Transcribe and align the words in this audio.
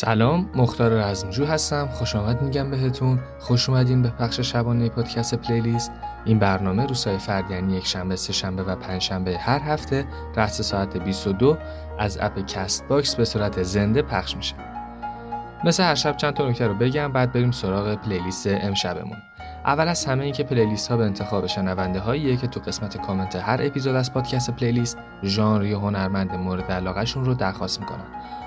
سلام 0.00 0.50
مختار 0.54 0.90
رزمجو 0.90 1.44
هستم. 1.44 1.86
خوش 1.86 2.16
آمد 2.16 2.42
میگم 2.42 2.70
بهتون. 2.70 3.20
خوش 3.38 3.68
اومدین 3.68 4.02
به 4.02 4.08
پخش 4.08 4.40
شبانه 4.40 4.88
پادکست 4.88 5.34
playlist. 5.34 5.92
این 6.24 6.38
برنامه 6.38 6.86
روزهای 6.86 7.18
فرد 7.18 7.50
یعنی 7.50 7.76
یک 7.76 7.86
شنبه 7.86 8.16
سه 8.16 8.32
شنبه 8.32 8.62
و 8.62 8.76
پنج 8.76 9.02
شنبه 9.02 9.38
هر 9.38 9.58
هفته 9.58 10.06
رأس 10.36 10.60
ساعت 10.60 10.96
22 10.96 11.58
از 11.98 12.18
app 12.20 12.46
Castbox 12.46 13.14
به 13.14 13.24
صورت 13.24 13.62
زنده 13.62 14.02
پخش 14.02 14.36
میشه. 14.36 14.54
مثل 15.64 15.82
هر 15.82 15.94
شب 15.94 16.16
چند 16.16 16.34
تا 16.34 16.48
نکته 16.48 16.66
رو 16.66 16.74
بگم 16.74 17.12
بعد 17.12 17.32
بریم 17.32 17.50
سراغ 17.50 17.94
playlist 17.94 18.46
امشبمون. 18.46 19.16
اول 19.68 19.88
از 19.88 20.04
همه 20.04 20.24
این 20.24 20.32
که 20.32 20.44
playlist 20.44 20.88
ها 20.90 20.96
به 20.96 21.04
انتخاب 21.04 21.46
شنونده 21.46 22.00
هاییه 22.00 22.36
که 22.36 22.46
تو 22.46 22.60
قسمت 22.60 22.96
کامنت 22.96 23.36
هر 23.36 23.60
اپیزود 23.62 23.94
از 23.94 24.12
پادکست 24.12 24.50
playlist 24.50 24.98
ژانر 25.22 25.64
یا 25.64 25.78
هنرمند 25.78 26.34
مورد 26.34 26.72
علاقهشون 26.72 27.24
رو 27.24 27.34
درخواست 27.34 27.80
می‌کنن. 27.80 28.04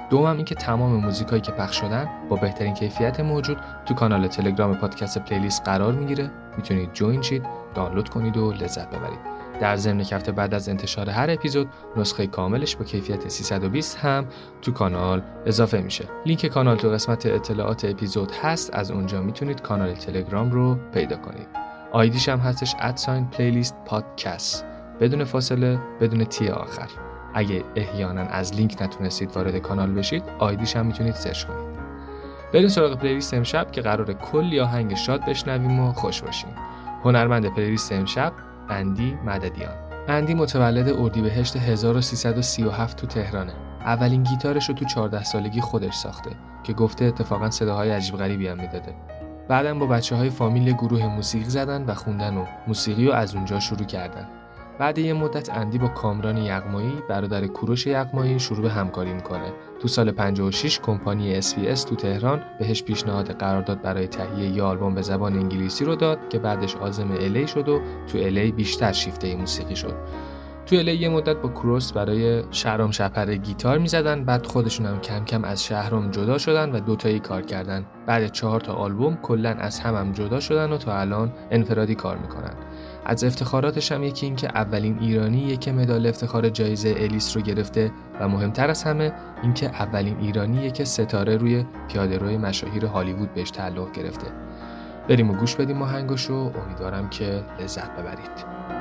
دوم 0.10 0.36
اینکه 0.36 0.56
تمام 0.56 0.92
موزیکایی 0.92 1.42
که 1.42 1.52
پخش 1.52 1.76
شدن 1.80 2.10
با 2.30 2.36
بهترین 2.36 2.74
کیفیت 2.74 3.20
موجود 3.20 3.58
تو 3.86 3.94
کانال 3.94 4.28
تلگرام 4.28 4.76
پادکست 4.76 5.18
playlist 5.18 5.66
قرار 5.66 5.94
می‌گیره. 5.94 6.32
می‌تونید 6.58 6.94
join 6.94 7.22
شید 7.22 7.46
دانلود 7.76 8.10
کنید 8.10 8.38
و 8.38 8.52
لذت 8.52 8.90
ببرید. 8.90 9.31
در 9.62 9.76
ضمن 9.76 10.04
که 10.04 10.18
بعد 10.18 10.54
از 10.54 10.70
انتشار 10.70 11.10
هر 11.10 11.32
اپیزود 11.32 11.70
نسخه 11.98 12.28
کاملش 12.28 12.76
با 12.76 12.86
کیفیت 12.86 13.28
320 13.28 13.98
هم 13.98 14.26
تو 14.62 14.72
کانال 14.72 15.22
اضافه 15.46 15.82
میشه. 15.82 16.06
لینک 16.26 16.46
کانال 16.46 16.78
تو 16.78 16.90
قسمت 16.90 17.26
اطلاعات 17.26 17.86
اپیزود 17.86 18.32
هست 18.32 18.74
از 18.74 18.92
اونجا 18.92 19.22
می‌تونید 19.22 19.62
کانال 19.62 19.94
تلگرام 19.94 20.52
رو 20.52 20.78
پیدا 20.94 21.18
کنید. 21.18 21.48
آیدیش 21.92 22.30
هم 22.30 22.40
هستش 22.40 22.76
at 22.80 22.95
sign 22.95 23.26
playlist 23.26 23.76
podcast 23.86 24.66
بدون 25.00 25.24
فاصله 25.24 25.80
بدون 26.02 26.24
T 26.24 26.48
آخر. 26.50 26.88
اگه 27.34 27.64
احیانا 27.76 28.22
از 28.22 28.54
لینک 28.54 28.78
نتونستید 28.82 29.36
وارد 29.36 29.58
کانال 29.58 29.92
بشید 29.92 30.24
ID 30.40 30.58
ش 30.58 30.76
هم 30.76 30.86
می‌تونید 30.86 31.14
search 31.14 31.44
کنید. 31.44 31.82
بریم 32.54 32.68
سراغ 32.68 32.98
playlist 32.98 33.34
امشب 33.34 33.72
که 33.72 33.82
قرار 33.82 34.14
کلی 34.14 34.60
آهنگ 34.60 34.96
شاد 34.96 35.26
بشنویم 35.26 35.80
و 35.80 35.94
خوش 35.94 36.22
باشیم. 36.22 36.56
هنرمند 37.04 37.54
playlist 37.56 37.92
امشب 37.92 38.34
اندی 38.72 39.18
مددیان. 39.26 39.74
اندی 40.08 40.34
متولد 40.34 40.90
اردیبهشت 40.90 41.56
1337 41.56 42.98
تو 42.98 43.08
تهرانه. 43.08 43.54
اولین 43.80 44.24
گیتارش 44.24 44.70
رو 44.70 44.76
تو 44.76 44.86
14 44.86 45.24
سالگی 45.24 45.62
خودش 45.62 45.94
ساخته 45.94 46.30
که 46.64 46.74
گفته 46.74 47.06
اتفاقا 47.06 47.50
صداهای 47.50 47.92
عجیب 47.92 48.16
غریبی 48.16 48.48
هم 48.48 48.58
می‌داده. 48.58 48.96
بعدم 49.48 49.80
با 49.80 49.86
بچه 49.86 50.16
های 50.16 50.30
فامیل 50.30 50.72
گروه 50.72 51.08
موسیقی 51.08 51.50
زدن 51.50 51.86
و 51.86 51.94
خوندن 51.94 52.38
و 52.38 52.46
موسیقی 52.68 53.08
رو 53.08 53.14
از 53.14 53.36
اونجا 53.36 53.60
شروع 53.60 53.86
کردن. 53.86 54.28
بعد 54.80 54.98
یه 54.98 55.14
مدت 55.14 55.50
اندی 55.50 55.78
با 55.78 55.88
کامران 55.88 56.38
یغمایی 56.38 56.94
برادر 57.10 57.48
کوروش 57.48 57.88
یغمایی 57.88 58.40
شروع 58.40 58.62
به 58.62 58.70
همکاری 58.70 59.14
می‌کنه. 59.14 59.54
تو 59.80 59.88
سال 59.88 60.12
56 60.12 60.80
کمپانی 60.80 61.42
SBS 61.42 61.80
تو 61.80 61.96
تهران 61.96 62.42
بهش 62.60 62.84
پیشنهاد 62.84 63.32
قرارداد 63.32 63.82
برای 63.82 64.08
تهیه 64.08 64.50
یه 64.50 64.64
آلبوم 64.64 64.96
به 64.96 65.02
زبان 65.02 65.34
انگلیسی 65.34 65.86
رو 65.86 65.96
داد 65.96 66.30
که 66.30 66.40
بعدش 66.40 66.76
عازم 66.76 67.12
الی 67.12 67.48
شد 67.48 67.70
و 67.70 67.82
تو 68.08 68.18
الی 68.18 68.52
بیشتر 68.52 68.92
شیفته 68.92 69.36
موسیقی 69.36 69.76
شد. 69.76 69.94
تو 70.66 70.76
الی 70.76 70.94
یه 70.94 71.10
مدت 71.10 71.36
با 71.38 71.50
کروس 71.50 71.94
برای 71.94 72.44
شهرام 72.52 72.92
شپره 72.92 73.36
گیتار 73.36 73.78
می‌زدن 73.78 74.26
بعد 74.26 74.46
خودشون 74.46 74.86
هم 74.86 75.00
کم 75.00 75.26
کم 75.26 75.44
از 75.44 75.64
شهرام 75.64 76.12
جدا 76.12 76.38
شدن 76.38 76.72
و 76.72 76.80
دوتایی 76.80 77.20
کار 77.20 77.42
کردن. 77.42 77.86
بعد 78.06 78.32
چهار 78.32 78.60
تا 78.60 78.74
آلبوم 78.74 79.16
کلا 79.16 79.50
از 79.50 79.80
هم, 79.80 79.96
هم 79.96 80.12
جدا 80.12 80.40
شدن 80.40 80.72
و 80.72 80.78
تا 80.78 81.00
الان 81.00 81.34
انفرادی 81.52 81.96
کار 81.96 82.18
می‌کنن. 82.18 82.54
از 83.06 83.24
افتخاراتش 83.24 83.92
هم 83.92 84.04
یکی 84.04 84.26
این 84.26 84.36
که 84.36 84.48
اولین 84.48 84.98
ایرانی 85.00 85.58
که 85.58 85.72
مدال 85.72 86.08
افتخار 86.08 86.50
جایزه 86.50 86.96
الیس 86.98 87.38
رو 87.38 87.44
گرفته 87.44 87.92
و 88.20 88.28
مهمتر 88.28 88.70
از 88.70 88.84
همه 88.84 89.14
اینکه 89.44 89.66
اولین 89.66 90.18
ایرانی 90.20 90.72
که 90.72 90.86
ستاره 90.86 91.38
روی 91.38 91.66
پیادهروی 91.88 92.38
مشاهیر 92.38 92.86
هالیوود 92.86 93.34
بهش 93.34 93.52
تعلق 93.52 93.92
گرفته. 93.92 94.28
بریم 95.10 95.30
و 95.30 95.34
گوش 95.34 95.56
بدیم 95.56 95.82
آهنگش 95.82 96.30
و 96.30 96.34
امیدوارم 96.34 97.10
که 97.10 97.44
لذت 97.60 97.92
ببرید. 97.92 98.81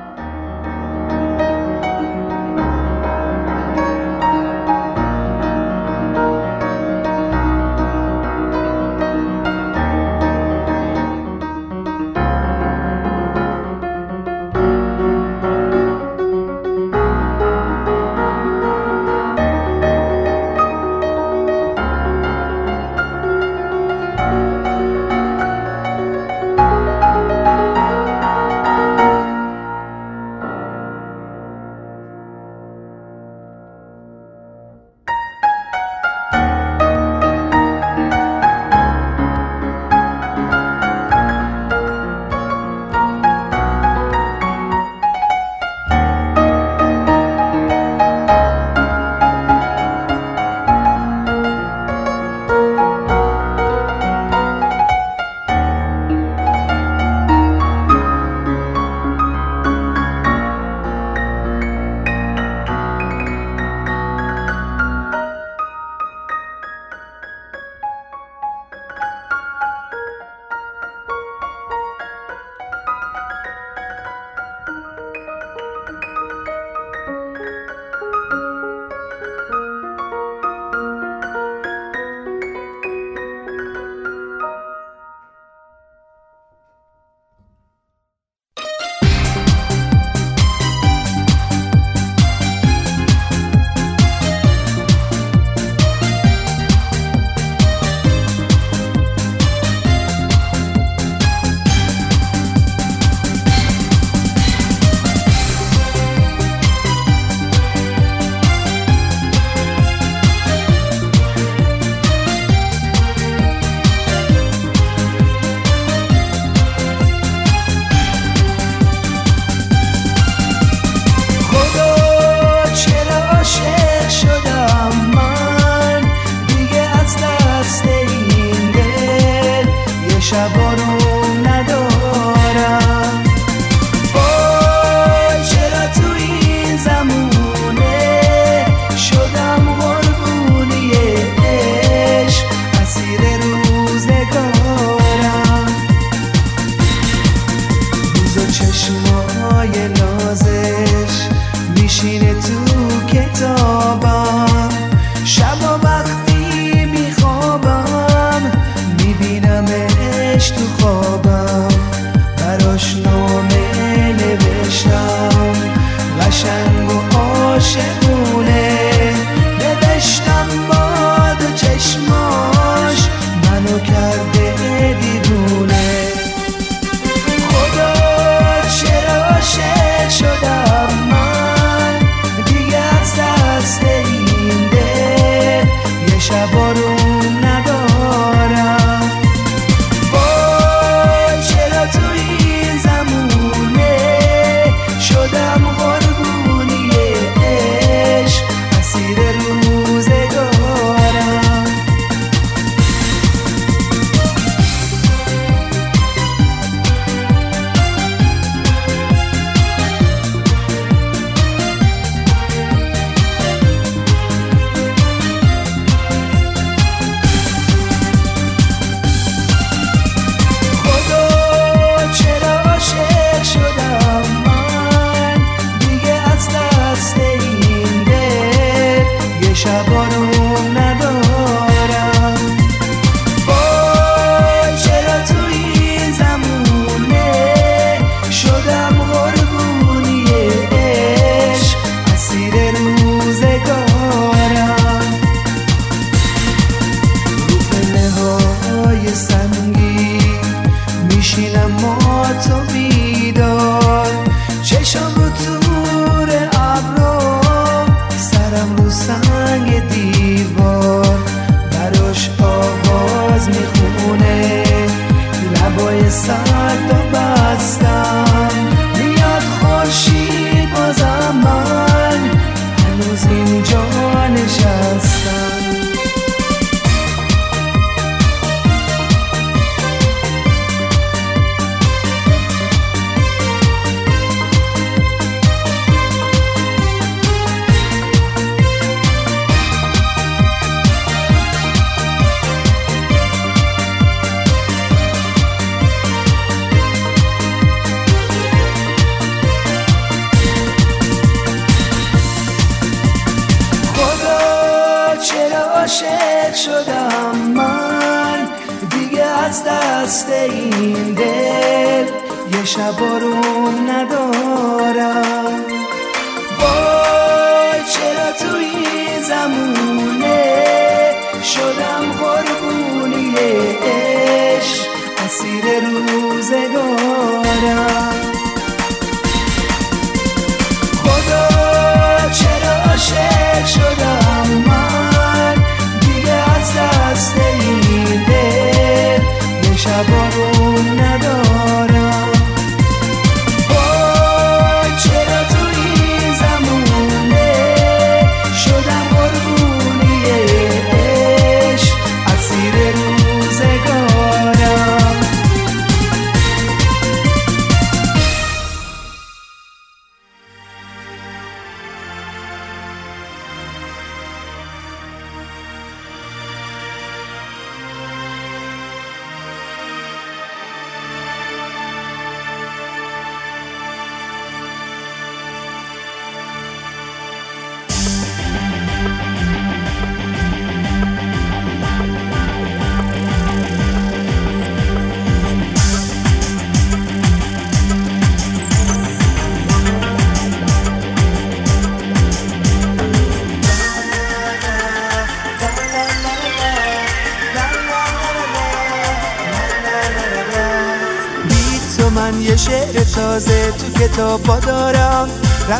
عاشقونه 130.33 130.51
نوشتم 130.51 130.61
با 130.61 130.70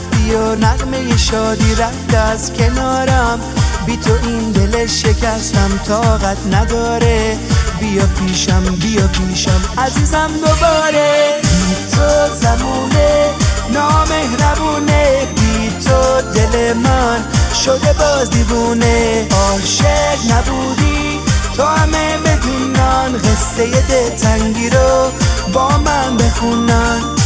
رفتی 0.02 0.34
و 0.34 0.56
نغمه 0.56 1.18
شادی 1.18 1.76
رفت 1.76 2.16
از 2.16 2.54
کنارم. 2.54 3.40
بی 3.86 3.98
تو 3.98 4.12
این 4.24 4.52
دل 4.52 4.88
شکستم 4.88 5.80
طاقت 5.88 6.38
نداره. 6.52 7.38
بیا 7.80 8.06
پیشم 8.06 8.64
بیا 8.64 9.08
پیشم 9.08 9.62
عزیزم 9.78 10.28
دوباره. 10.28 11.34
بی 11.42 11.76
تو 11.92 12.36
زمونه 12.36 13.30
نامهربونه. 13.74 15.28
بی 15.36 15.70
تو 15.86 16.22
دل 16.34 16.74
من 16.74 17.24
شده 17.66 17.94
باز 17.94 18.30
دیوونه. 18.30 19.28
عاشق 19.32 20.32
نبودی 20.32 21.20
تو 21.58 21.64
همه 21.64 22.18
بدونن. 22.18 23.18
قصه 23.18 23.82
دلتنگی 23.90 24.70
رو 24.70 25.12
با 25.54 25.78
من 25.78 26.18
بخونن. 26.18 27.21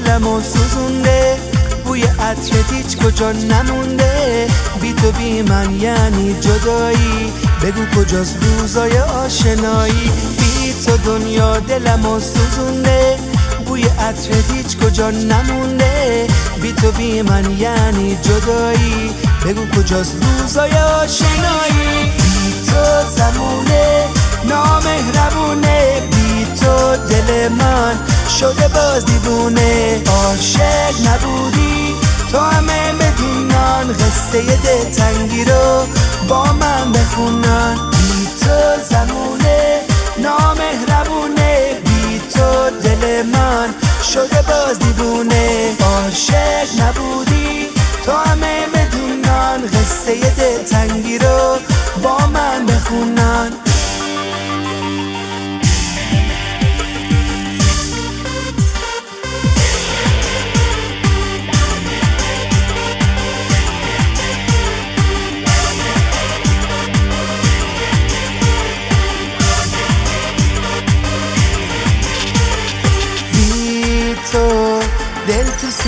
دلمو 0.00 0.40
سوزونده. 0.40 1.36
بوی 1.84 2.02
عطرت 2.02 2.72
هیچ 2.72 2.96
کجا 2.96 3.32
نمونده. 3.32 4.46
بی 4.80 4.92
تو 4.92 5.12
بی 5.12 5.42
من 5.42 5.80
یعنی 5.80 6.36
جدایی. 6.40 7.32
بگو 7.62 8.00
کجاست 8.00 8.38
روزای 8.42 8.98
آشنایی. 8.98 10.10
بی 10.38 10.74
تو 10.86 10.96
دنیا 10.96 11.58
دلمو 11.58 12.20
سوزونده. 12.20 13.16
بوی 13.66 13.82
عطرت 13.82 14.50
هیچ 14.52 14.76
کجا 14.76 15.10
نمونده. 15.10 16.26
بی 16.62 16.72
تو 16.72 16.92
بی 16.92 17.22
من 17.22 17.58
یعنی 17.58 18.18
جدایی. 18.22 19.10
بگو 19.44 19.80
کجاست 19.80 20.16
روزای 20.40 20.70
آشنایی. 20.72 22.12
بی 22.16 22.52
تو 22.66 23.10
زمونه 23.16 24.04
نامهربونه. 24.44 26.02
بی 26.10 26.46
تو 26.60 26.96
دل 26.96 27.48
من 27.48 27.96
شده 28.40 28.68
باز 28.68 29.04
دیوونه. 29.04 30.02
عاشق 30.06 30.94
نبودی. 31.06 31.94
تو 32.32 32.38
همه 32.38 32.92
بدونن 32.92 33.92
قصه 33.92 34.42
دلتنگی 34.42 35.44
رو 35.44 35.86
با 36.28 36.44
من 36.44 36.92
بخونن. 36.92 37.74
بی 37.90 38.28
تو 38.40 38.82
زمونه 38.90 39.80
نامهربونه. 40.18 41.74
بی 41.84 42.20
تو 42.34 42.70
دل 42.82 43.22
من 43.22 43.74
شده 44.12 44.42
باز 44.42 44.78
دیوونه. 44.78 45.76
عاشق 45.80 46.80
نبودی. 46.80 47.66
تو 48.04 48.12
همه 48.12 48.66
بدونن 48.74 49.66
قصه 49.66 50.30
دلتنگی 50.36 51.18
رو 51.18 51.56
با 52.02 52.26
من 52.26 52.66
بخونن. 52.66 53.67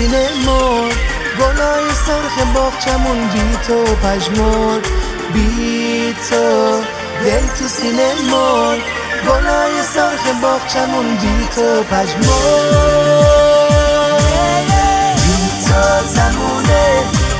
سینه 0.01 0.29
مرد 0.45 0.97
گلای 1.39 1.89
سرخ 2.05 2.47
باغچمون 2.55 3.27
بی 3.27 3.57
تو 3.67 3.95
پژمرد 3.95 4.87
بی 5.33 6.15
تو 6.29 6.81
دل 7.25 7.47
تو 7.59 7.67
سینه 7.67 8.13
مرد 8.31 8.79
گلای 9.27 9.83
سرخ 9.93 10.41
باغچمون 10.41 11.15
بی 11.15 11.47
تو 11.55 11.83
پژمرد 11.83 12.75
بی 15.15 15.49
تو 15.65 16.07
زمونه 16.07 16.85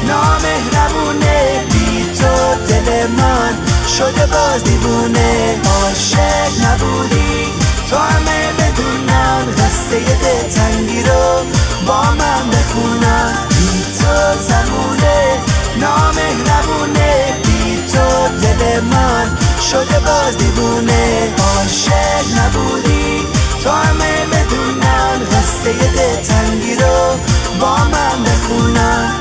نامهربونه 0.08 1.66
بی 1.72 2.12
تو 2.20 2.56
دل 2.68 3.08
من 3.08 3.54
شده 3.98 4.26
باز 4.26 4.64
دیوونه. 4.64 5.56
عاشق 5.66 6.66
نبودی 6.66 7.48
تو 7.90 7.98
همه 7.98 8.54
بدونن 8.60 9.46
قصه 9.58 10.00
دلتنگی 10.00 11.04
رو. 11.04 11.61
با 11.88 12.02
من 12.02 12.50
بخونن 12.50 13.34
بی 13.50 13.84
تو 14.00 14.40
زمونه 14.42 15.40
نامهربونه. 15.80 17.34
بی 17.46 17.84
تو 17.94 18.28
دل 18.42 18.80
من 18.80 19.38
شده 19.72 20.00
باز 20.00 20.38
دیوونه. 20.38 21.34
عاشق 21.38 22.26
نبودی 22.38 23.28
تو 23.64 23.70
همه 23.70 24.26
بدونن. 24.26 25.20
قصه 25.32 25.74
دلتنگی 25.74 26.76
رو 26.76 27.18
با 27.60 27.76
من 27.78 28.24
بخونن 28.24 29.12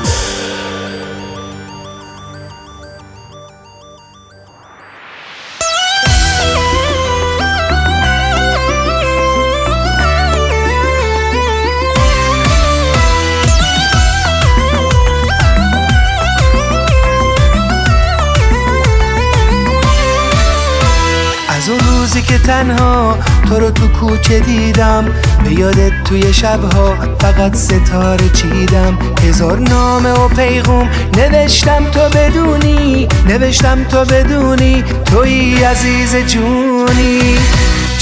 روزی 22.21 22.33
که 22.33 22.37
تنها 22.37 23.17
تو 23.47 23.59
رو 23.59 23.71
تو 23.71 23.87
کوچه 23.87 24.39
دیدم. 24.39 25.05
به 25.43 25.59
یادت 25.59 26.03
توی 26.03 26.33
شبها 26.33 26.95
فقط 27.19 27.55
ستاره 27.55 28.29
چیدم. 28.29 28.97
هزار 29.27 29.59
نامه 29.59 30.11
و 30.11 30.27
پیغوم 30.27 30.89
نوشتم 31.17 31.85
تو 31.91 31.99
بدونی 31.99 33.07
نوشتم 33.27 33.83
تو 33.83 34.05
بدونی. 34.05 34.83
توی 35.05 35.63
عزیز 35.63 36.15
جونی. 36.15 37.37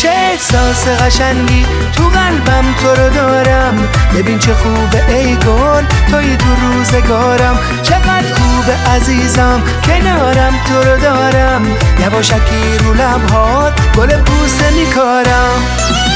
چه 0.01 0.10
احساس 0.10 0.88
قشنگی 0.88 1.65
تو 1.96 2.03
قلبم 2.03 2.65
تو 2.82 2.88
رو 2.88 3.10
دارم. 3.10 3.88
ببین 4.15 4.39
چه 4.39 4.53
خوبه 4.53 5.15
ای 5.15 5.36
گل 5.36 5.84
توی 6.12 6.38
تو 6.38 6.46
روزگارم. 6.62 7.60
چقدر 7.84 8.34
خوبه 8.34 8.91
عزیزم 8.96 9.62
کنارم 9.86 10.53
تو 10.68 10.89
رو 10.89 10.98
دارم. 10.98 11.77
یواشکی 12.00 12.77
رو 12.84 12.94
لبهات 12.94 13.74
گل 13.98 14.22
بوسه 14.22 14.72
میکارم. 14.72 16.09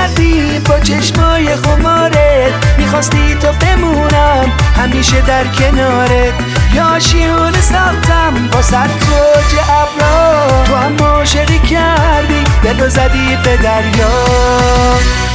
کردی 0.00 0.58
با 0.58 0.78
چشمای 0.78 1.56
خمارت 1.56 2.52
می‌خواستی 2.78 3.34
تو 3.34 3.48
بمونم 3.52 4.52
همیشه 4.76 5.20
در 5.20 5.44
کنارت. 5.44 6.32
یا 6.74 6.98
شیون 6.98 7.52
ساختم 7.52 8.48
با 8.52 8.62
سر 8.62 8.86
توج 8.86 9.60
ابرا 9.60 10.64
تو 10.64 10.76
هم 10.76 10.96
عاشقی 10.96 11.58
کردی 11.58 12.44
دلو 12.62 12.88
زدی 12.88 13.38
به 13.44 13.56
دریا. 13.56 14.08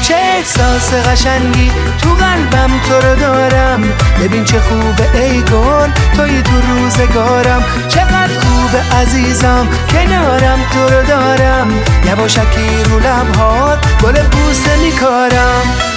چه 0.01 0.15
احساس 0.15 0.93
قشنگی 0.93 1.71
تو 2.01 2.09
قلبم 2.09 2.71
تو 2.87 2.93
رو 3.07 3.15
دارم. 3.15 3.81
ببین 4.21 4.43
چه 4.43 4.59
خوبه 4.59 5.19
ای 5.19 5.41
گل 5.41 5.89
توی 6.15 6.41
تو 6.41 6.61
روزگارم. 6.61 7.63
چقدر 7.87 8.33
خوبه 8.65 8.95
عزیزم 8.95 9.67
کنارم 9.89 10.59
تو 10.73 10.79
رو 10.79 11.03
دارم. 11.07 11.67
یواشکی 12.05 12.83
رو 12.89 12.99
لبهات 12.99 13.79
گل 14.03 14.13
بوسه 14.13 14.77
میکارم. 14.83 15.94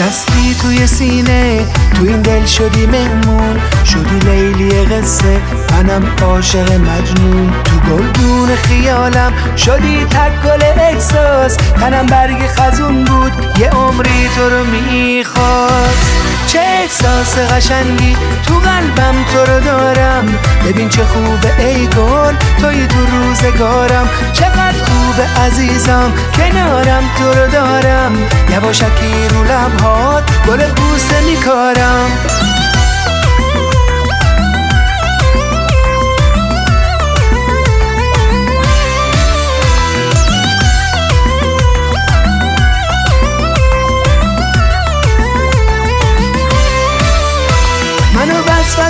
نشستی 0.00 0.54
توی 0.62 0.86
سینه 0.86 1.66
تو 1.94 2.04
این 2.04 2.22
دل 2.22 2.46
شدی 2.46 2.86
مهمون 2.86 3.60
شدی 3.84 4.18
لیلی 4.30 4.84
قصه. 4.84 5.40
منم 5.70 6.02
عاشق 6.22 6.72
مجنون. 6.72 7.52
تو 7.64 7.76
گلدون 7.90 8.56
خیالم 8.56 9.32
شدی 9.56 10.06
تک 10.10 10.42
گل 10.44 10.62
احساس. 10.62 11.56
تنم 11.56 12.06
برگ 12.06 12.46
خزون 12.46 13.04
بود 13.04 13.32
یه 13.58 13.70
عمری 13.70 14.28
تو 14.36 14.50
رو 14.50 14.64
می‌خواست. 14.64 16.10
چه 16.52 16.58
احساس 16.58 17.38
قشنگی 17.38 18.16
تو 18.46 18.54
قلبم 18.54 19.24
تو 19.32 19.38
رو 19.38 19.60
دارم. 19.60 20.38
ببین 20.66 20.88
چه 20.88 21.04
خوبه 21.04 21.64
ای 21.64 21.86
گل 21.86 22.34
توی 22.60 22.86
تو 22.86 22.98
روزگارم. 23.06 24.08
چقدر 24.32 24.74
خوبه 24.84 25.40
عزیزم 25.40 26.12
کنارم 26.36 27.02
تو 27.18 27.24
رو 27.24 27.46
دارم. 27.46 28.12
یواشکی 28.52 29.28
رو 29.30 29.44
لبهات 29.44 30.24
گل 30.48 30.66
بوسه 30.66 31.20
میکارم. 31.20 32.10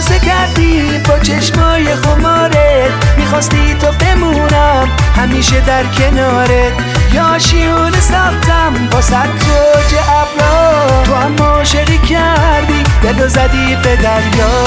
وسوسه 0.00 0.19
کردی 0.19 0.99
با 1.09 1.19
چشمای 1.19 1.95
خمارت. 1.95 2.90
می‌خواستی 3.19 3.75
تو 3.75 3.87
بمونم 3.92 4.88
همیشه 5.16 5.61
در 5.61 5.85
کنارت. 5.85 6.73
یا 7.12 7.38
شیون 7.38 7.92
ساختم 7.92 8.88
با 8.90 9.00
سر 9.00 9.26
توج 9.26 9.99
ابرا. 10.09 11.02
تو 11.02 11.14
هم 11.14 11.37
عاشقی 11.37 11.99
کردی 11.99 12.83
دلو 13.02 13.28
زدی 13.28 13.76
به 13.83 13.97
دریا. 13.97 14.64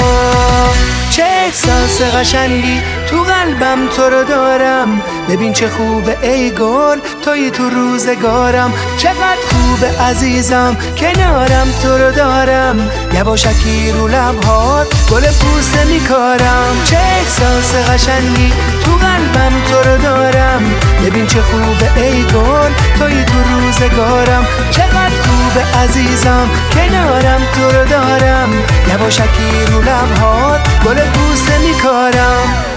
چه 1.10 1.22
احساس 1.22 2.02
قشنگی 2.02 2.82
تو 3.14 3.22
قلبم 3.22 3.88
تو 3.96 4.02
رو 4.02 4.24
دارم. 4.24 5.02
ببین 5.28 5.52
چه 5.52 5.68
خوبه 5.68 6.16
ای 6.22 6.50
گل 6.50 6.98
توی 7.22 7.50
تو 7.50 7.70
روزگارم. 7.70 8.72
چقدر 8.96 9.42
خوبه 9.50 10.02
عزیزم 10.02 10.76
کنارم 10.96 11.66
تو 11.82 11.98
رو 11.98 12.10
دارم. 12.10 12.90
یواشکی 13.12 13.92
رو 13.92 14.08
لبهات 14.08 14.86
گل 15.10 15.20
پوسته 15.20 15.84
میکارم. 15.84 16.82
چه 16.84 16.96
احساس 16.96 17.74
قشنگی 17.90 18.52
تو 18.84 18.90
قلبم 18.90 19.52
تو 19.68 19.90
رو 19.90 19.98
دارم. 20.02 20.62
ببین 21.04 21.26
چه 21.26 21.40
خوبه 21.42 22.02
ای 22.02 22.22
گل 22.22 22.72
توی 22.98 23.24
تو 23.24 23.38
روزگارم. 23.50 24.46
چقدر 24.70 25.16
خوبه 25.24 25.78
عزیزم 25.78 26.50
کنارم 26.72 27.40
تو 27.54 27.78
رو 27.78 27.84
دارم. 27.84 28.50
یواشکی 28.92 29.66
رو 29.72 29.80
لبهات 29.80 30.60
گل 30.84 30.96
پوسته 30.96 31.58
میکارم. 31.58 32.73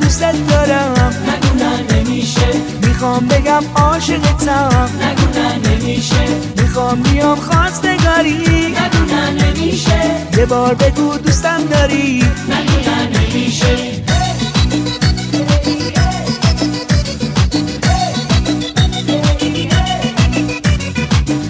دوستت 0.00 0.48
دارم. 0.48 0.92
نگو 1.28 1.64
نه 1.64 1.96
نمیشه. 1.96 2.48
می‌خوام 2.86 3.26
بگم 3.26 3.62
عاشقتم 3.74 4.88
نگو 5.02 5.38
نه 5.38 5.70
نمیشه. 5.70 6.24
می‌خوام 6.62 7.02
بیام 7.02 7.38
خواستگاری. 7.38 8.38
نگو 8.68 9.14
نه 9.14 9.30
نمیشه. 9.30 10.00
یه 10.38 10.46
بار 10.46 10.74
بگو 10.74 11.18
دوستم 11.18 11.60
داری. 11.70 12.24
نگو 12.48 12.90
نه 12.90 13.20
نمیشه. 13.20 13.76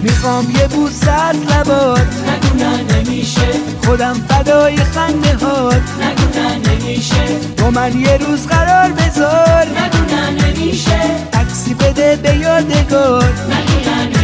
می‌خوام 0.03 0.51
یه 0.51 0.69
بوس 0.69 1.09
از 1.09 1.37
لبات. 1.37 2.01
نگو 2.01 2.48
نه 2.59 2.83
نمیشه 2.83 3.49
خودم 3.85 4.15
فدای 4.29 4.77
خنده 4.77 5.35
هات. 5.35 5.75
نگو 5.75 6.41
نه 6.41 6.59
نمیشه 6.59 7.25
با 7.59 7.71
من 7.71 8.01
یه 8.01 8.17
روز 8.17 8.47
قرار 8.47 8.93
بذار. 8.93 9.67
نگو 9.67 10.15
نه 10.15 10.31
نمیشه. 10.31 11.01
عکسی 11.33 11.75
بده 11.75 12.17
به 12.17 12.37
یادگار. 12.37 13.25
نگو 13.25 13.91
نه 13.91 14.18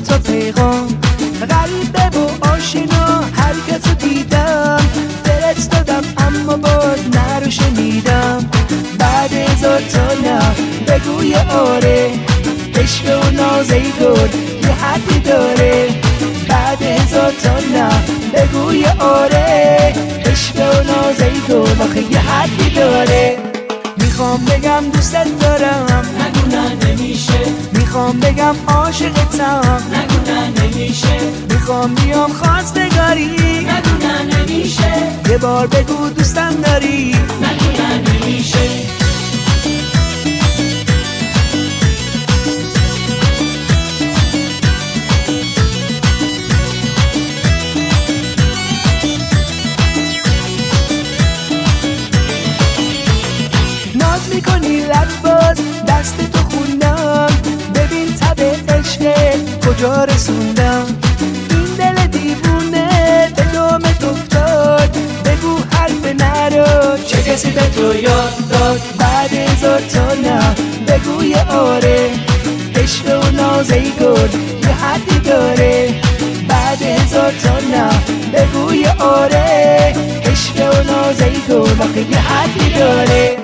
تو 0.00 0.18
پیغام. 0.18 0.88
غریبه 1.50 2.18
و 2.18 2.46
آشنا 2.46 3.20
هر 3.36 3.54
کسو 3.68 3.94
دیدم. 3.94 4.80
فرستادم 5.24 6.02
اما 6.18 6.56
باز 6.56 6.98
نرو 7.14 7.50
شنیدم. 7.50 8.50
بعد 8.98 9.32
هزار 9.32 9.80
تا 9.80 10.06
نه 10.24 10.40
بگوی 10.86 11.34
آره. 11.34 12.10
عشق 12.74 13.04
و 13.04 13.30
نازه 13.30 13.80
گل 13.80 14.28
یه 14.62 14.72
حدی 14.72 15.18
داره. 15.20 15.88
بعد 16.48 16.82
هزار 16.82 17.32
تا 17.42 17.58
نه 17.58 17.90
بگوی 18.34 18.84
آره. 18.98 19.94
عشق 20.26 20.56
و 20.56 20.82
نازه 20.82 21.30
گل 21.48 21.82
آخه 21.82 22.12
یه 22.12 22.18
حدی 22.18 22.70
داره. 22.70 23.38
می‌خوام 23.96 24.44
بگم 24.44 24.84
دوستت 24.92 25.38
دارم. 25.40 26.04
نگو 26.20 26.86
نمیشه. 26.86 27.40
می‌خوام 27.90 28.20
بگم 28.20 28.54
عاشقتم 28.68 29.82
نگو 29.92 30.32
نه 30.32 30.62
نمیشه. 30.62 31.18
می‌خوام 31.50 31.94
بیام 31.94 32.32
خواستگاری. 32.32 33.26
نگو 33.26 34.06
نه 34.06 34.22
نمیشه. 34.22 34.92
یه 35.30 35.38
بار 35.38 35.66
بگو 35.66 36.08
دوستم 36.08 36.50
داری. 36.50 37.16
نگو 37.40 37.82
نه 37.82 38.12
نمیشه. 38.12 38.70
می‌کنی 54.34 54.80
لب 54.80 55.08
باز 55.22 55.58
دست 55.88 56.30
تو 56.32 56.39
کجا 59.80 60.04
رسوندم. 60.04 60.86
این 61.50 61.64
دل 61.78 62.06
دیوونه 62.06 63.32
به 63.36 63.42
دامت 63.42 64.04
افتاد. 64.04 64.96
بگو 65.24 65.56
حرف 65.70 66.04
نرو. 66.20 66.98
چه 67.06 67.22
کسی 67.22 67.50
به 67.50 67.60
تو 67.60 67.94
یاد 67.94 68.48
داد؟ 68.50 68.80
بعد 68.98 69.32
هزار 69.32 69.80
تا 69.80 70.14
نه. 70.14 70.54
بگوی 70.88 71.34
آره. 71.34 72.10
عشق 72.76 73.24
و 73.24 73.30
ناز 73.30 73.70
ای 73.70 73.92
گل 74.00 74.28
یه 74.62 74.68
حدی 74.68 75.18
داره. 75.18 75.94
بعد 76.48 76.82
هزار 76.82 77.32
تا 77.42 77.58
نه. 77.58 77.90
بگوی 78.34 78.86
آره. 78.86 79.94
عشق 80.24 80.56
و 80.56 80.92
ناز 80.92 81.20
ای 81.20 81.40
گل 81.48 81.82
آخه 81.82 82.10
یه 82.10 82.18
حدی 82.18 82.78
داره. 82.78 83.36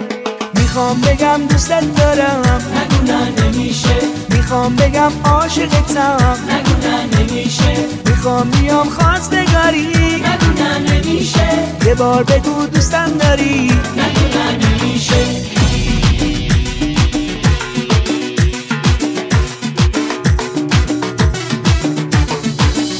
می‌خوام 0.54 1.00
بگم 1.00 1.40
دوستت 1.48 1.96
دارم. 1.96 2.95
نه 3.06 3.42
نمیشه. 3.42 3.96
می‌خوام 4.30 4.76
بگم 4.76 5.12
عاشقتم 5.24 6.36
نگو 6.50 6.88
نه 6.88 7.20
نمیشه. 7.20 7.76
می‌خوام 8.06 8.50
بیام 8.50 8.88
خواستگاری. 8.88 9.86
نگو 9.86 10.62
نه 10.62 10.78
نمیشه. 10.78 11.48
یه 11.86 11.94
بار 11.94 12.24
بگو 12.24 12.66
دوستم 12.66 13.10
داری. 13.18 13.64
نگو 13.96 14.38
نه 14.38 14.46
نمیشه. 14.66 15.26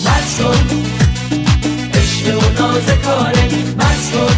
بس 0.07 0.41
کن. 0.41 0.67
عشق 1.95 2.27
و 2.39 2.63
ناز 2.63 2.89
کاره. 3.05 3.49
بس 3.79 4.11
کن. 4.13 4.36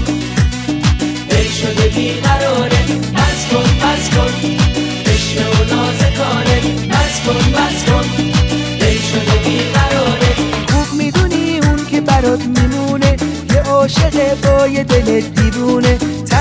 کن 7.29 7.53
بس 7.53 7.85
کن 7.85 8.07
دل 8.81 8.99
شده 9.11 9.37
بیقراره. 9.45 10.33
خوب 10.73 10.99
می‌دونی 10.99 11.59
اون 11.59 11.87
که 11.91 12.01
برات 12.01 12.41
میمونه. 12.41 13.17
یه 13.55 13.61
عاشق 13.63 14.35
با 14.43 14.67
یه 14.67 14.85
دل 14.85 15.21
دیوونه. 15.21 15.99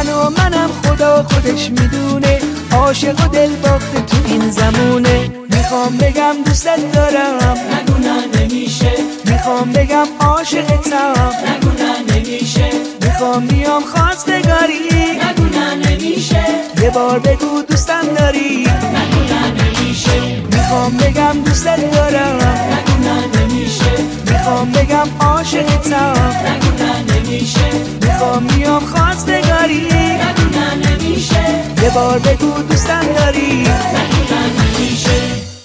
و 0.08 0.30
منم 0.30 0.70
خدا 0.84 1.24
خودش 1.24 1.70
می‌دونه. 1.70 2.40
عاشق 2.72 3.26
و 3.26 3.28
دل 3.28 3.50
باخته 3.50 4.02
تو 4.08 4.18
این 4.26 4.50
زمونه. 4.52 5.32
می‌خوام 5.50 5.98
بگم 5.98 6.36
دوستت 6.46 6.92
دارم. 6.94 7.58
نگو 7.74 7.98
نه 7.98 8.42
نمیشه. 8.42 8.92
می‌خوام 9.26 9.72
بگم 9.74 10.08
عاشقتم. 10.20 11.32
نگو 11.48 11.84
نه 11.84 12.16
نمیشه. 12.16 12.70
می‌خوام 13.02 13.48
بیام 13.48 13.84
خواستگاری. 13.84 14.90
نگو 15.24 15.60
نه 15.60 15.76
نمیشه. 15.76 16.46
یه 16.82 16.90
بار 16.90 17.20
بگو 17.20 17.62
دوستم 17.62 18.04
داری. 18.18 18.58
نگو 18.60 19.34
نه 19.34 19.57
نمیشه. 20.10 20.58
می‌خوام 20.58 20.98
بگم 20.98 21.42
دوستت 21.46 21.92
دارم. 21.92 22.36
نگو 22.36 23.04
نه 23.04 23.42
نمیشه. 23.42 23.92
می‌خوام 24.32 24.72
بگم 24.72 25.08
عاشقتم. 25.20 26.14
نگو 26.46 26.84
نه 26.84 27.16
نمیشه. 27.16 27.70
می‌خوام 28.02 28.48
بیام 28.48 28.86
خواستگاری. 28.86 29.82
نگو 29.82 30.60
نه 30.60 30.90
نمیشه. 30.90 31.46
یه 31.84 31.90
بار 31.90 32.20
بگو 32.20 32.64
دوستم 32.70 33.06
داری. 33.18 33.62
نگو 33.62 34.34
نه 34.34 34.42
نمیشه. 34.80 35.57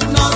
no 0.00 0.31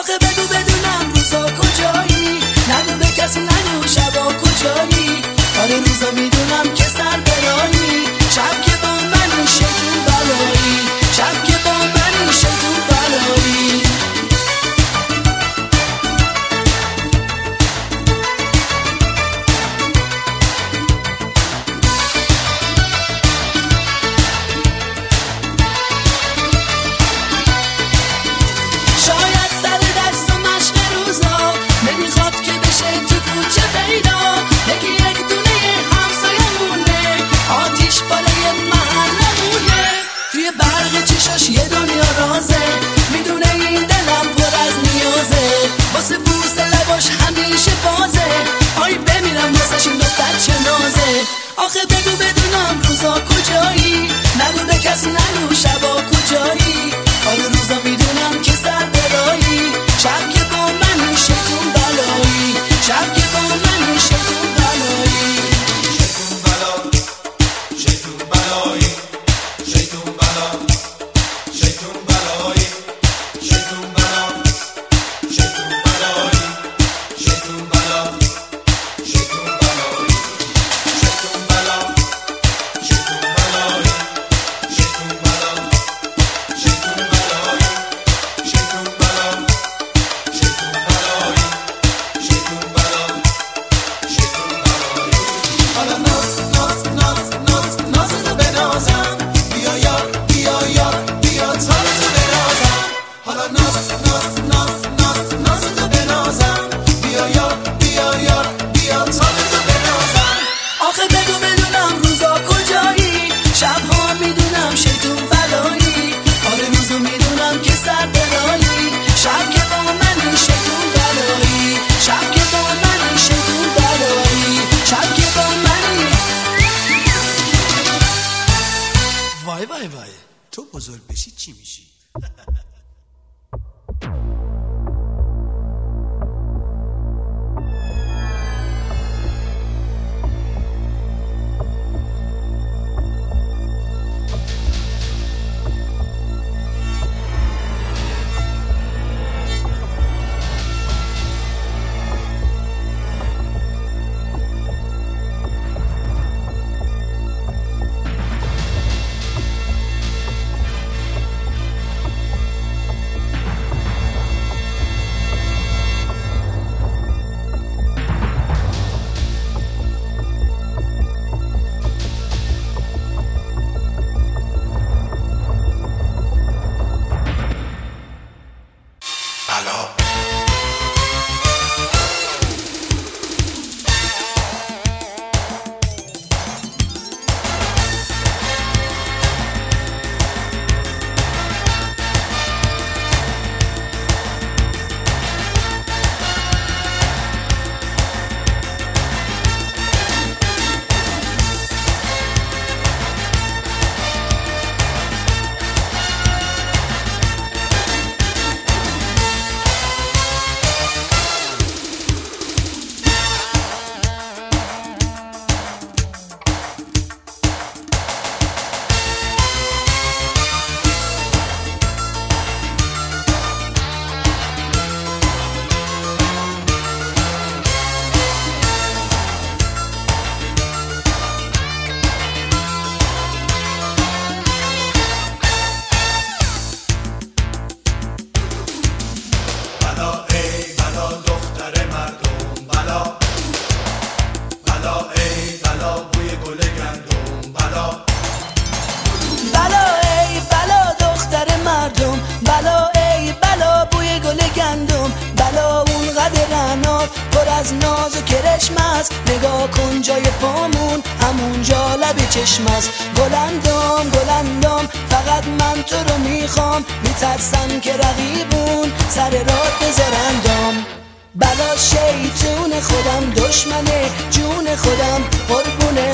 آخه 0.00 0.18
بگو 0.18 0.46
بدونم 0.48 1.12
روزا 1.14 1.46
کجایی؟ 1.46 2.38
نگو 2.70 2.98
به 2.98 3.06
کسی 3.06 3.40
نگو 3.40 3.86
شبا 3.86 4.32
کجایی؟ 4.42 5.22
آره 5.62 5.76
روزا 5.76 6.10
می‌دونم 6.10 6.74
که 6.74 6.84
سر 6.84 7.20
برایی. 7.26 8.06
شب 8.34 8.62
که 8.62 8.76
با 8.82 8.88
من 8.88 9.46
شکل 9.46 9.86
بلایی 10.06 10.78
شب 11.16 11.44
که 11.44 11.56
با 11.64 11.72
من 11.72 12.32
شکل 12.32 12.74
بلایی 12.88 13.82
همش 41.40 41.48
یه 41.48 41.68
دنیا 41.68 42.04
رازه. 42.18 42.62
می‌دونه 43.12 43.54
این 43.54 43.86
دلم 43.86 44.26
پر 44.36 44.44
از 44.44 44.74
نیازه. 44.84 45.68
واسه 45.94 46.18
بوس 46.18 46.58
لباش 46.58 47.08
همیشه 47.10 47.70
بازه. 47.84 48.26
آی 48.82 48.94
بمیرم 48.94 49.52
واسه 49.52 49.88
این 49.88 49.98
دختر 49.98 50.38
چه 50.46 50.52
نازه. 50.52 51.10
آخه 51.56 51.80
بگو 51.90 52.16
بدونم 52.16 52.82
روزا 52.88 53.14
کجایی. 53.20 54.08
نبوده 54.40 54.78
کس 54.78 55.04
نگو 55.04 55.54
شبا 55.54 55.94
کجایی. 56.10 56.92
حال 57.24 57.36
روزا 57.42 57.74
می‌دونم 57.84 58.42
که 58.42 58.52
سر 58.64 58.84
برایی. 58.84 59.72
شب 60.02 60.30
که 60.34 60.44
با 60.44 60.64
منش 60.66 61.29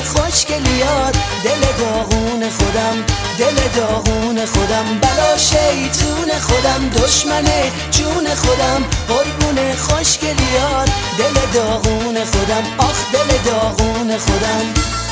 خوشگلیات 0.07 1.15
دل 1.43 1.61
داغون 1.79 2.49
خودم 2.49 3.05
دل 3.39 3.55
داغون 3.75 4.45
خودم. 4.45 4.99
بلا 5.01 5.37
شیطون 5.37 6.39
خودم 6.41 6.89
دشمنه 6.89 7.71
جون 7.91 8.35
خودم. 8.35 8.83
قربون 9.07 9.75
خوشگلیات 9.75 10.89
دل 11.17 11.33
داغون 11.53 12.25
خودم. 12.25 12.63
آخ 12.77 12.97
دل 13.13 13.51
داغون 13.51 14.17
خودم. 14.17 15.06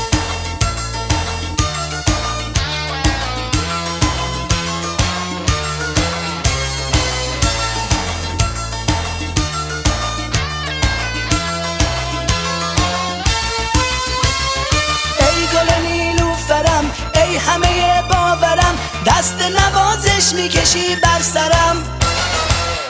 آتش 20.26 20.34
می‌کشی 20.34 20.96
بر 20.96 21.20
سرم. 21.22 21.84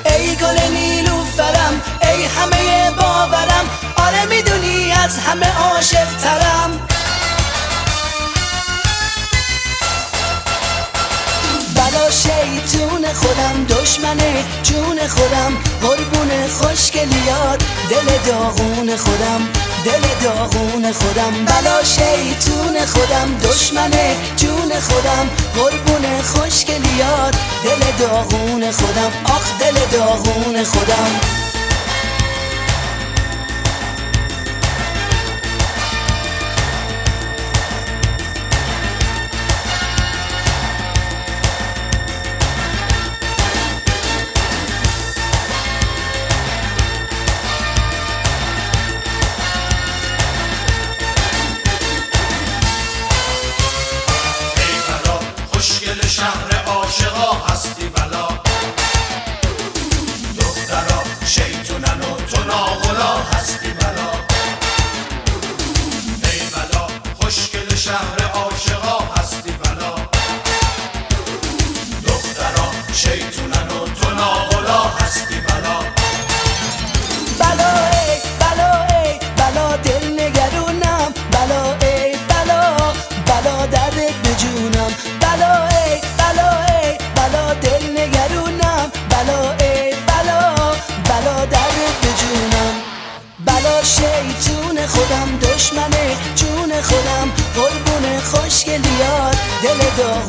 ای 0.05 0.35
گل 0.35 0.73
نیلوفرم 0.73 1.81
ای 2.01 2.25
همه 2.25 2.91
باورم. 2.91 3.69
آره 3.95 4.25
می‌دونی 4.25 4.91
از 4.91 5.17
همه 5.17 5.57
عاشق 5.57 6.07
ترم 6.23 6.79
ستون 12.67 13.05
خودم 13.13 13.65
دشمنه 13.69 14.43
جون 14.63 15.07
خودم 15.07 15.53
قربون 15.81 16.47
خوشگلیات 16.47 17.63
دل 17.89 18.31
داغون 18.31 18.97
خودم 18.97 19.49
دل 19.85 20.01
داغون 20.23 20.91
خودم. 20.91 21.45
بلا 21.45 21.83
شیطون 21.83 22.85
خودم 22.85 23.37
دشمنه 23.43 24.15
جون 24.37 24.79
خودم 24.79 25.29
قربون 25.55 26.21
خوشگلی 26.21 27.03
دل 27.63 28.05
داغون 28.05 28.71
خودم 28.71 29.11
آخ 29.25 29.59
دل 29.59 29.97
داغون 29.97 30.63
خودم. 30.63 31.44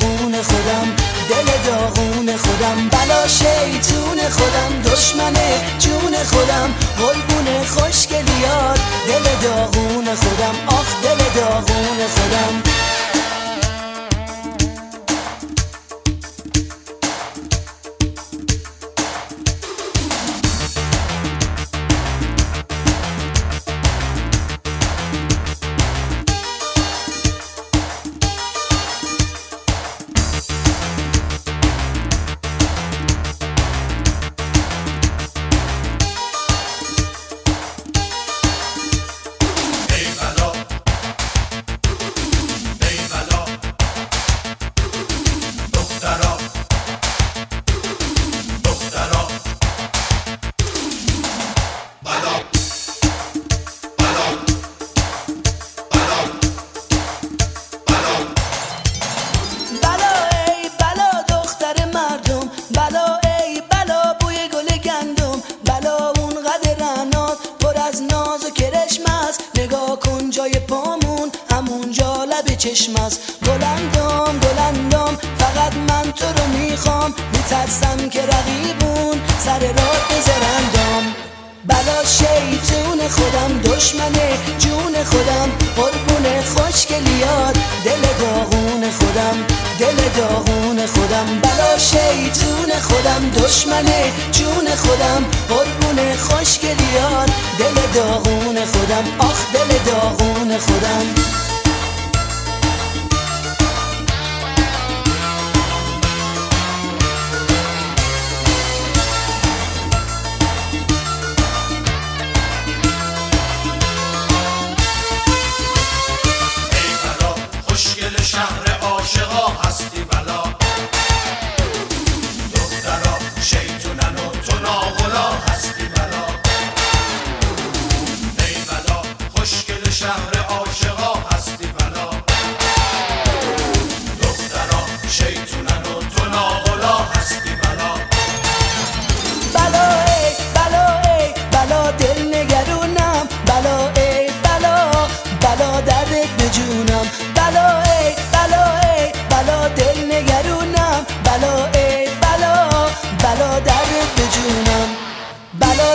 خون 0.07 0.43
خودم 0.43 0.95
دل 1.31 1.71
داغون 1.71 2.37
خودم 2.37 2.89
بلا 2.89 3.29
شیطون 3.29 4.19
خودم 4.31 4.83
دشمنه 4.85 5.79
جون 5.79 6.15
خودم 6.25 6.75
حلبون 6.99 7.65
خوشگلیار 7.67 8.79
دل 9.09 9.49
داغون 9.49 10.15
خودم 10.15 10.55
آخ 10.67 10.87
دل 11.03 11.41
داغون 11.41 11.99
خودم. 12.15 12.63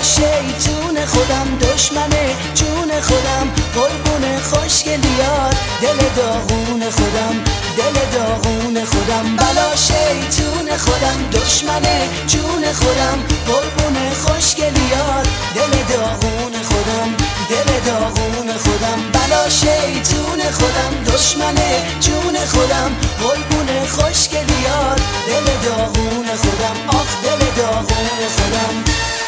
شیطون 0.04 1.06
خودم 1.06 1.58
دشمنه 1.62 2.36
جون 2.56 3.02
خودم 3.02 3.50
قربون 3.76 4.42
خوشگلیات 4.42 5.56
دل 5.82 5.98
داغون 6.16 6.90
خودم 6.90 7.44
دل 7.78 8.18
داغون 8.18 8.86
خودم. 8.86 9.36
بلا 9.36 9.76
شیطون 9.76 10.78
خودم 10.78 11.30
دشمنه 11.34 12.10
جون 12.28 12.74
خودم 12.74 13.20
قربون 13.48 14.14
خوشگلیات 14.14 15.28
دل 15.56 15.96
داغون 15.96 16.54
خودم 16.70 17.10
دل 17.50 17.80
داغون 17.86 18.58
خودم. 18.58 19.12
بلا 19.14 19.50
شیطون 19.50 20.52
خودم 20.52 21.14
دشمنه 21.14 21.72
جون 22.00 22.36
خودم 22.46 22.92
قربون 23.22 23.88
خوشگلیات 23.88 25.02
دل 25.28 25.70
داغون 25.70 26.26
خودم 26.26 26.76
آخ 26.88 27.08
دل 27.24 27.62
داغون 27.62 28.20
خودم. 28.38 29.21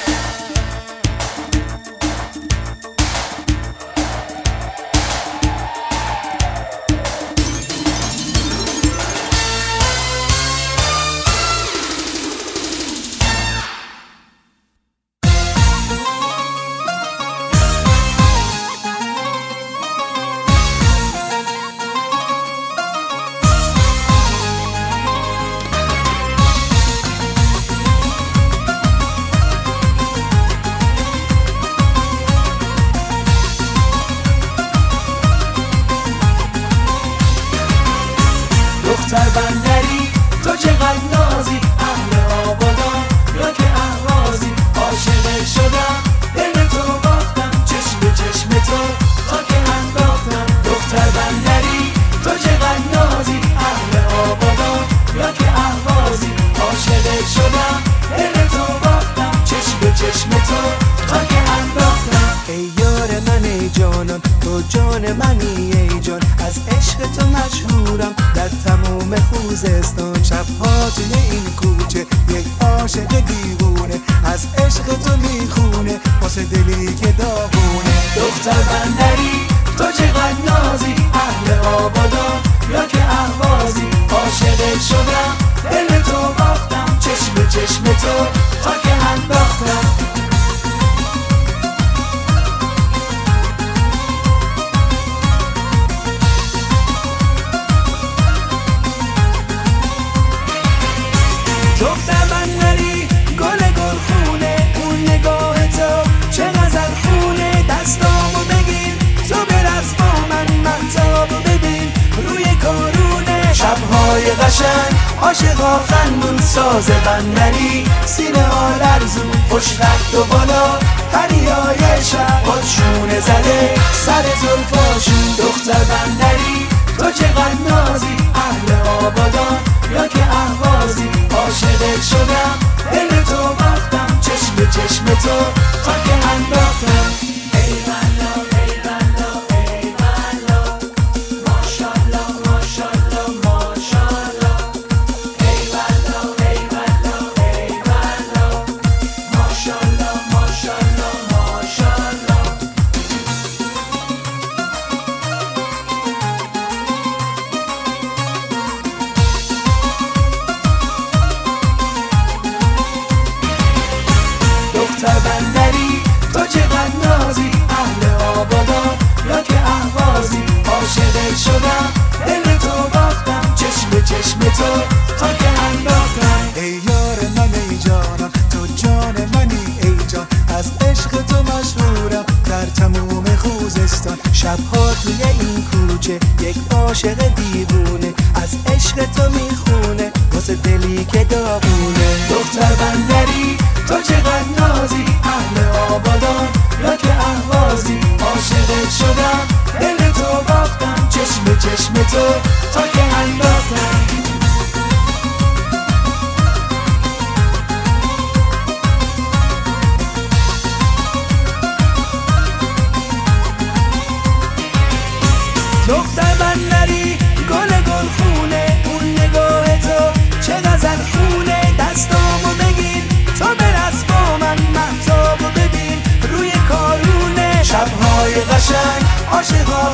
عاشقا 115.23 115.79
خندون 115.89 116.37
ساز 116.41 116.85
بندری. 117.05 117.85
سینه 118.05 118.43
ها 118.43 118.69
لرزون 118.77 119.31
خط 119.59 120.15
و 120.15 120.23
بالا. 120.23 120.79
هریای 121.13 122.03
شب 122.03 122.43
بادشونه 122.45 123.19
زده. 123.19 123.75
سر 124.05 124.23
زلفاشون 124.41 125.35
دختر 125.37 125.83
بندری. 125.83 126.67
تو 126.97 127.11
چقدر 127.11 127.53
نازی 127.69 128.17
اهل 128.35 128.87
آبادان. 128.87 129.59
یا 129.93 130.07
که 130.07 130.23
اهوازی 130.23 131.09
عاشقت 131.37 132.03
شدم. 132.09 132.55
دل 132.91 133.23
تو 133.23 133.37
باختم 133.37 134.19
چشم 134.21 134.69
چشم 134.69 135.05
تو. 135.05 135.37
تا 135.85 135.93
که 136.05 136.27
انداختم. 136.27 137.32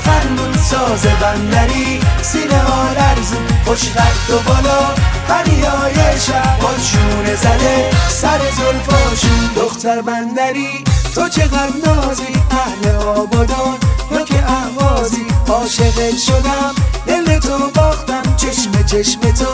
خندون 0.10 0.53
ساز 0.57 1.01
بندری 1.22 1.99
سینه 2.22 2.60
ها 2.60 2.93
لرزون 2.93 3.47
خوش 3.66 3.89
خط 3.89 4.30
و 4.30 4.39
بالا 4.39 4.93
هریای 5.30 6.20
شب 6.20 6.60
بادشونه 6.62 7.36
زده 7.36 7.89
سر 8.10 8.39
زلفاشون 8.39 9.49
دختر 9.55 10.01
بندری. 10.01 10.84
تو 11.16 11.30
چقدر 11.30 11.74
نازی 11.86 12.34
اهل 12.51 12.95
آبادان 12.95 13.78
یا 14.12 14.26
که 14.26 14.43
اهوازی 14.51 15.26
عاشقت 15.47 16.18
شدم 16.28 16.76
دل 17.07 17.39
تو 17.39 17.57
باختم 17.76 18.36
چشم 18.38 18.84
چشم 18.86 19.20
تو 19.20 19.45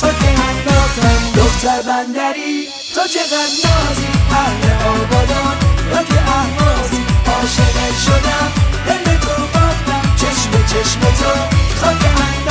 تا 0.00 0.08
که 0.08 0.28
انداختم 0.48 1.20
دختر 1.36 1.82
بندری. 1.82 2.68
تو 2.94 3.00
چقدر 3.14 3.54
نازی 3.64 4.08
اهل 4.30 4.86
آبادان 4.88 5.56
یا 5.90 6.02
که 6.02 6.20
اهوازی 6.20 7.02
عاشقت 7.26 7.98
شدم. 8.06 8.52
تو 8.54 8.57
چشم 10.78 11.00
تو 11.00 11.32
تا 11.80 11.94
که 11.94 12.47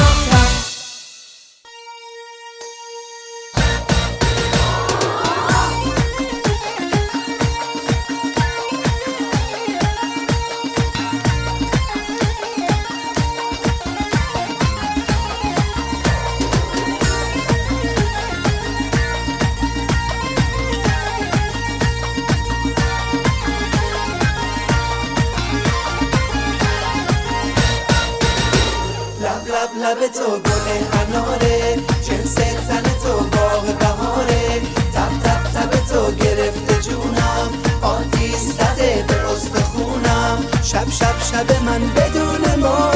شب 41.38 41.64
من 41.64 41.82
بدون 41.96 42.60
ماه 42.60 42.94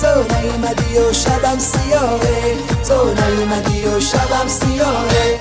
تو 0.00 0.34
نیومدی 0.34 0.98
و 0.98 1.12
شبم 1.12 1.58
سیاهه. 1.58 2.56
تو 2.88 3.04
نیومدی 3.04 3.84
و 3.84 4.00
شبم 4.00 4.48
سیاهه. 4.48 5.40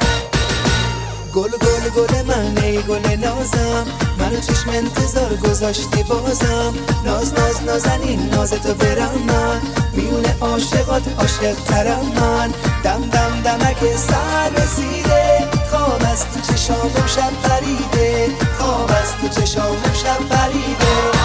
گل 1.33 1.49
گل 1.49 1.89
گل 1.95 2.25
من 2.25 2.63
ای 2.63 2.77
گل 2.77 3.15
نازم. 3.15 3.88
منو 4.19 4.39
چشم 4.39 4.69
انتظار 4.69 5.35
گذاشتی 5.35 6.03
بازم. 6.03 6.73
ناز 7.05 7.33
ناز 7.33 7.63
نازنین 7.63 8.29
ناز 8.29 8.51
تو 8.51 8.73
برم 8.73 9.19
من. 9.27 9.61
میونه 9.93 10.35
عاشقات 10.41 11.03
عاشق 11.19 11.55
ترم 11.67 12.11
من. 12.15 12.53
دم 12.83 13.09
دم 13.09 13.41
دمک 13.43 13.95
سر 13.95 14.49
رسیده. 14.49 15.47
خواب 15.71 16.01
از 16.11 16.25
تو 16.25 16.53
چشامم 16.53 17.07
شب 17.07 17.49
پریده. 17.49 18.27
خواب 18.59 18.91
از 18.91 19.11
تو 19.21 19.41
چشامم 19.41 19.93
شب 19.93 20.29
پریده. 20.29 21.16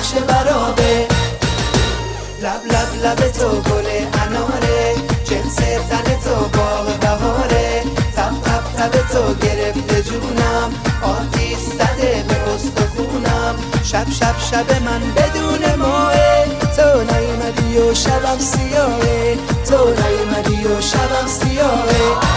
نقش 0.00 0.12
برابه. 0.12 1.06
لب 2.42 2.62
لب 2.72 3.04
لب 3.04 3.32
تو 3.32 3.48
گل 3.48 3.86
اناره. 4.22 4.94
جنس 5.24 5.56
تن 5.56 6.14
تو 6.24 6.34
باغ 6.34 6.86
بهاره. 7.00 7.82
تب 8.16 8.32
تب 8.44 8.64
تب 8.76 9.08
تو 9.12 9.34
گرفته 9.46 10.02
جونم. 10.02 10.70
آتیش 11.02 11.58
زده 11.58 12.24
به 12.28 12.86
خونم 12.96 13.54
شب 13.84 14.10
شب 14.10 14.34
شب 14.50 14.82
من 14.82 15.00
بدون 15.16 15.74
ماه 15.78 16.14
تو 16.76 17.02
نیومدی 17.02 17.78
و 17.78 17.94
شبم 17.94 18.38
سیاهه. 18.38 19.38
تو 19.68 19.84
نیومدی 19.84 20.64
و 20.64 20.80
شبم 20.80 21.26
سیاهه. 21.26 22.29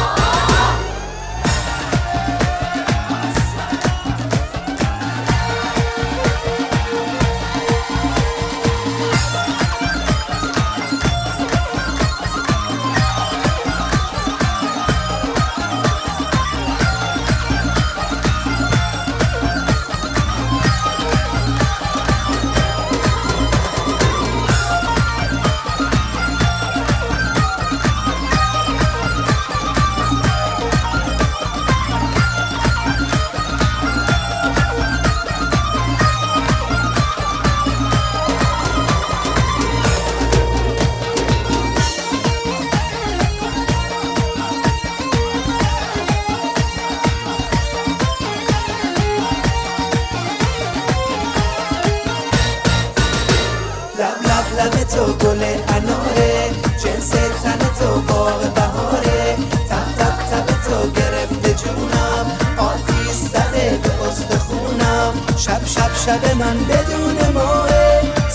من 66.34 66.58
بدون 66.70 67.34
ماه. 67.34 67.70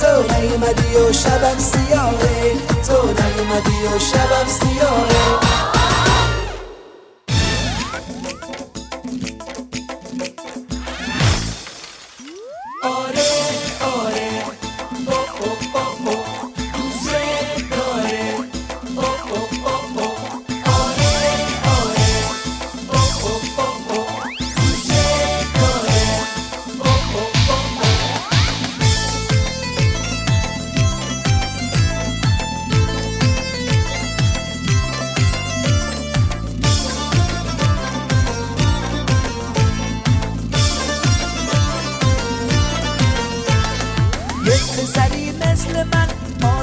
تو 0.00 0.34
نیومدی 0.34 0.96
و 0.96 1.12
شبم 1.12 1.58
سیاهه. 1.58 2.52
تو 2.86 3.06
نیومدی 3.06 3.96
و 3.96 3.98
شبم 3.98 4.48
سیاهه. 4.48 5.47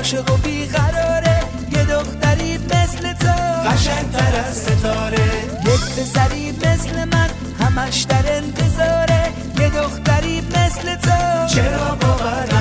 عاشق 0.06 0.32
و 0.32 0.38
بیقراره. 0.38 1.39
یه 1.72 1.86
دختری 1.86 2.58
مثل 2.58 3.14
تو. 3.14 3.32
قشنگتر 3.70 4.39
از 4.47 4.58
ستاره. 4.58 5.30
یک 5.66 5.82
پسری 5.82 6.51
مثل 6.51 7.06
من 7.06 7.30
همش 7.60 8.01
در 8.01 8.36
انتظاره. 8.36 9.24
یه 9.60 9.70
دختری 9.70 10.41
مثل 10.41 10.95
تو. 10.95 11.56
چرا 11.56 11.95
باور 11.95 12.55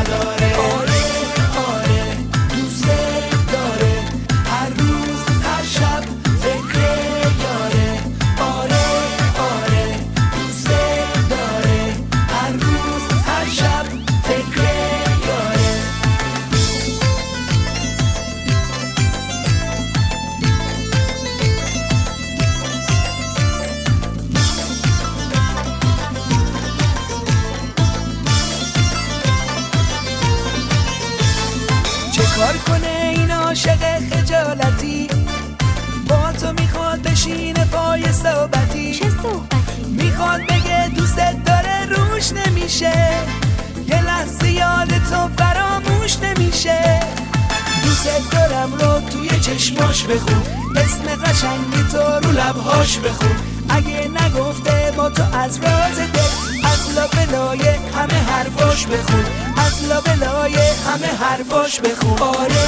چشماش 49.54 50.04
بخون. 50.04 50.42
اسم 50.76 51.04
قشنگی 51.24 51.82
تو 51.92 51.98
رو 51.98 52.32
لبهاش 52.32 52.98
بخون. 52.98 53.36
اگه 53.68 54.08
نگفته 54.08 54.92
با 54.96 55.10
تو 55.10 55.22
از 55.22 55.56
راز 55.56 55.98
دل 55.98 56.64
از 56.64 56.96
لابلای 56.96 57.68
همه 57.68 58.14
حرفاش 58.14 58.86
بخون. 58.86 59.24
از 59.56 59.84
لابلای 59.88 60.54
همه 60.56 61.06
حرفاش 61.20 61.80
بخون. 61.80 62.18
آره 62.18 62.66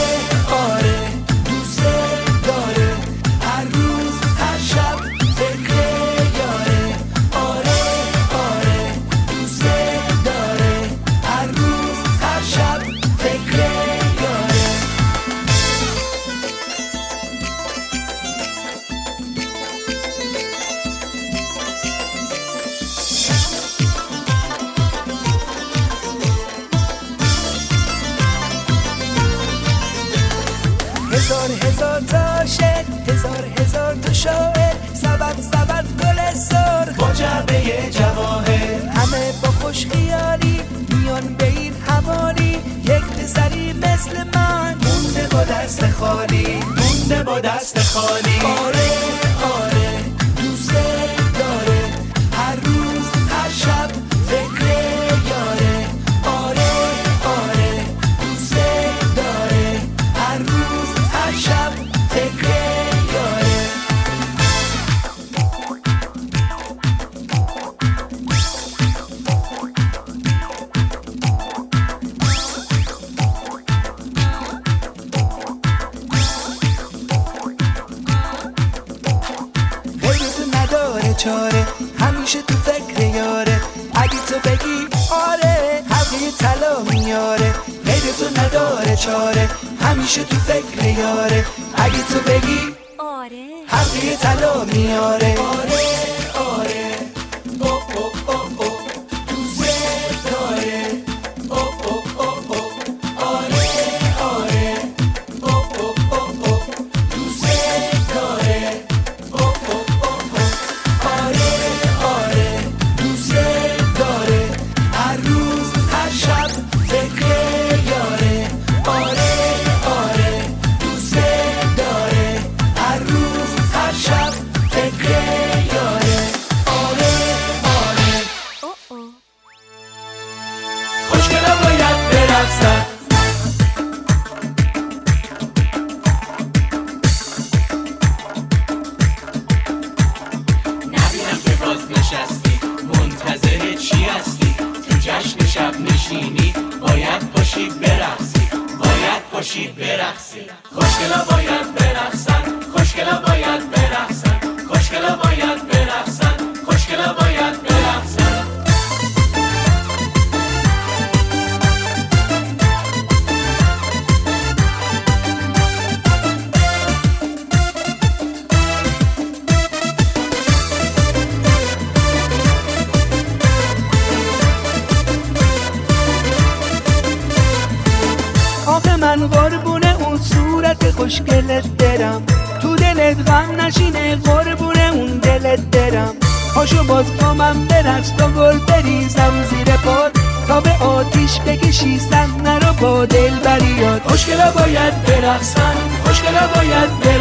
آره. 0.50 0.95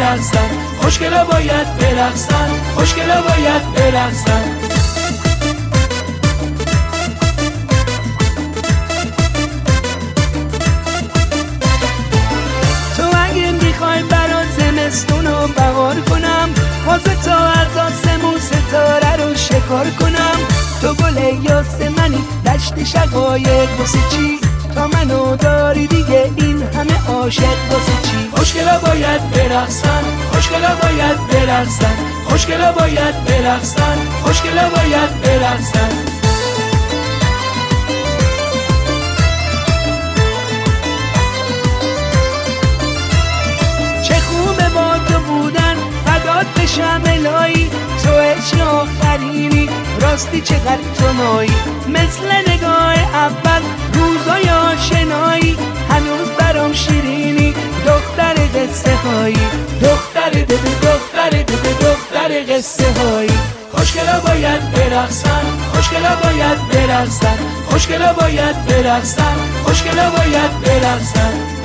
برقصن 0.06 0.48
خوشگلا 0.80 1.24
باید 1.24 1.76
برقصن 1.78 2.48
خوشگلا 2.74 3.22
باید 3.22 3.74
برقصن 3.74 4.44
تو 12.96 13.02
اگه 13.02 13.50
می‌خوای 13.50 14.02
برات 14.02 14.46
زمستون 14.58 15.26
رو 15.26 15.48
بهار 15.48 16.00
کنم 16.00 16.48
باز 16.86 17.02
تا 17.24 17.36
از 17.36 17.76
آسمون 17.76 18.38
ستاره 18.40 19.16
رو 19.16 19.34
شکار 19.34 19.90
کنم. 20.00 20.38
تو 20.82 20.94
گل 20.94 21.44
یاس 21.44 21.80
منی 21.98 22.24
دشت 22.46 22.84
شقایق 22.84 23.68
واسه 23.78 23.98
چی؟ 24.10 24.55
تا 24.76 24.86
منو 24.86 25.36
داری 25.36 25.86
دیگه 25.86 26.30
این 26.36 26.62
همه 26.62 27.08
عاشق 27.08 27.72
واسه 27.72 27.92
چی؟ 28.02 28.30
خوشگلا 28.36 28.78
باید 28.78 29.30
برقصن 29.30 30.02
خوشگلا 30.32 30.74
باید 30.82 31.26
برقصن 31.28 31.96
خوشگلا 32.28 32.72
باید 32.72 33.24
برقصن 33.24 33.98
خوشگلا 34.22 34.68
باید 34.68 35.20
برقصن. 35.22 36.15
رد 46.46 46.66
شم 46.66 47.02
الهی 47.06 47.70
تو 48.04 48.10
عشق 48.10 48.68
آخرینی 48.68 49.68
راستی 50.00 50.40
چقدر 50.40 50.78
تو 50.98 51.12
مایی 51.12 51.52
مثل 51.88 52.52
نگاه 52.52 52.94
اول 52.94 53.62
روزای 53.92 54.50
آشنایی. 54.50 55.56
هنوز 55.90 56.28
برام 56.38 56.72
شیرینی. 56.72 57.54
دختر 57.86 58.34
قصه 58.34 58.94
هایی. 58.94 59.38
دختر 59.82 60.30
دده 60.30 60.54
دختر 60.82 61.30
دده 61.30 61.72
دختر 61.72 62.54
قصه 62.54 62.84
هایی. 62.92 63.30
خوشگلا 63.72 64.20
باید 64.20 64.72
برخصن 64.72 65.44
خوشگلا 65.72 66.16
باید 66.22 66.68
برخصن 66.68 67.38
خوشگلا 67.70 68.12
باید 68.12 68.66
برخصن 68.66 69.36
خوشگلا 69.64 70.10
باید 70.10 70.60
برقصن 70.60 71.55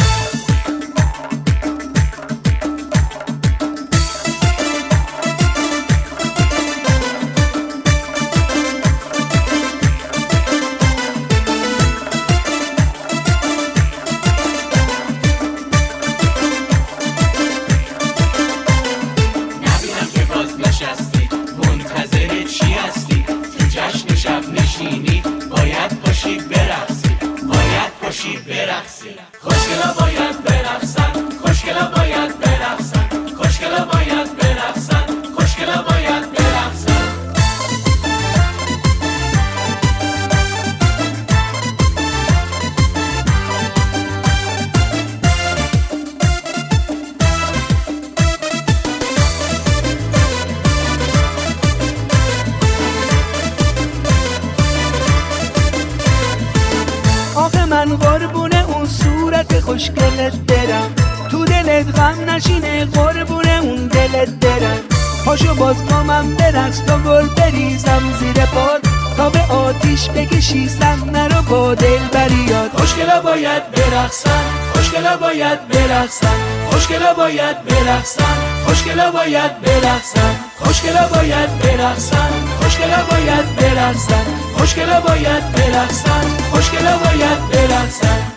مثل 66.81 67.01
گل 67.03 67.27
بریزم 67.27 68.01
زیر 68.19 68.45
پاد 68.45 68.81
تا 69.17 69.29
به 69.29 69.39
آتیش 69.53 70.09
بکشی 70.09 70.69
سحنه 70.69 71.27
رو 71.27 71.41
با 71.41 71.75
دل 71.75 71.99
بریاد 72.13 72.71
خوشگلا 72.77 73.21
باید 73.21 73.71
برخصن 73.71 74.43
خوشگلا 74.73 75.17
باید 75.17 75.67
برخصن 75.67 76.35
خوشگلا 76.71 77.13
باید 77.13 77.63
برخصن 77.63 78.37
خوشگلا 78.65 79.11
باید 79.11 79.61
برخصن 79.61 80.35
خوشگلا 80.59 81.07
باید 81.07 81.59
برخصن 81.59 82.31
خوشگلا 82.61 83.03
باید 83.11 83.55
برخصن 83.55 84.25
خوشگلا 84.57 85.01
باید 85.01 85.51
برخصن 85.51 86.25
خوشگلا 86.51 86.97
باید 86.97 87.49
برخصن 87.49 88.30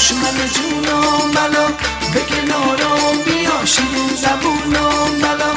باش 0.00 0.12
من 0.12 0.46
جونم 0.54 1.30
بلا 1.34 1.66
به 2.12 2.20
کنارم 2.20 3.16
بیا 3.24 3.64
شیرین 3.64 4.08
زبونم 4.16 5.20
بلا. 5.22 5.50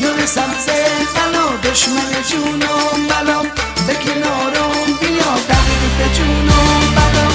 یار 0.00 0.26
سبزه 0.26 0.84
بلا 1.14 1.70
دشمن 1.70 2.12
جونم 2.30 3.06
بلا 3.08 3.38
به 3.86 3.94
کنارم 3.94 4.86
بیا 5.00 5.32
دقیق 5.48 6.12
جونم 6.16 6.80
بلا. 6.96 7.26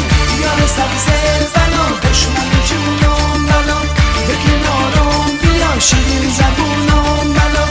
یار 0.41 0.67
سبزه 0.67 1.49
بلا 1.55 2.09
دشمن 2.09 2.51
جونم 2.69 3.45
بلا 3.45 3.79
به 4.27 4.35
کنارم 4.43 5.37
بیا 5.41 5.79
شیرین 5.79 6.29
زبونم 6.29 7.33
بلا. 7.33 7.65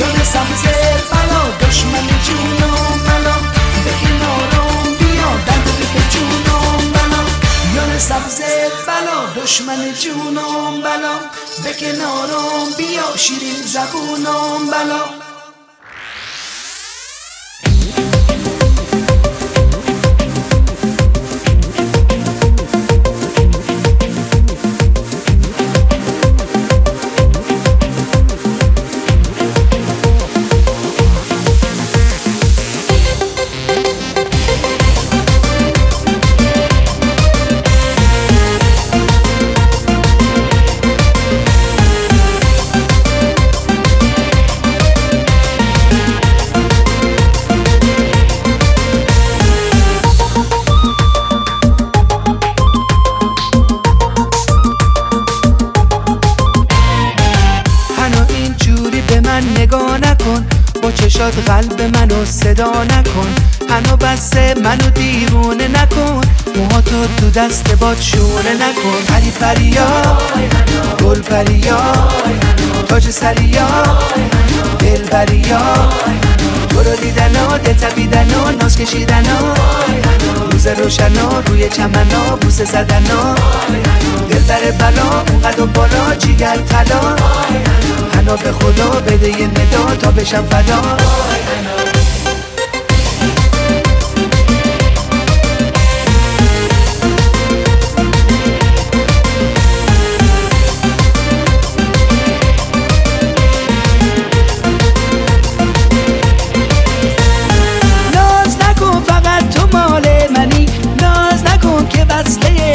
یار 0.00 0.24
سبزه 0.24 0.96
بلا 1.10 1.17
دشمن 9.48 9.92
جونم 9.92 10.80
بلا 10.82 11.18
به 11.64 11.72
کنارم 11.74 12.70
بیا 12.78 13.16
شیرین 13.16 13.62
زبونم 13.62 14.70
بلا. 14.70 15.17
دل 78.78 78.84
و 78.84 78.86
ناز 78.86 78.90
کشیدن 78.90 79.24
روز 80.52 80.66
روشنا 80.66 81.40
روی 81.46 81.68
چمنا 81.68 82.36
بوسه 82.40 82.64
زدن 82.64 83.04
دل 84.30 84.40
در 84.40 84.70
بلا 84.70 85.24
اونقدر 85.28 85.64
بالا 85.64 86.14
جیگر 86.14 86.56
طلا. 86.56 87.16
حنا 88.14 88.36
به 88.36 88.52
خدا 88.52 89.00
بده 89.00 89.28
یه 89.28 89.46
ندا 89.46 89.96
تا 89.96 90.10
بشم 90.10 90.46
فدا. 90.50 90.96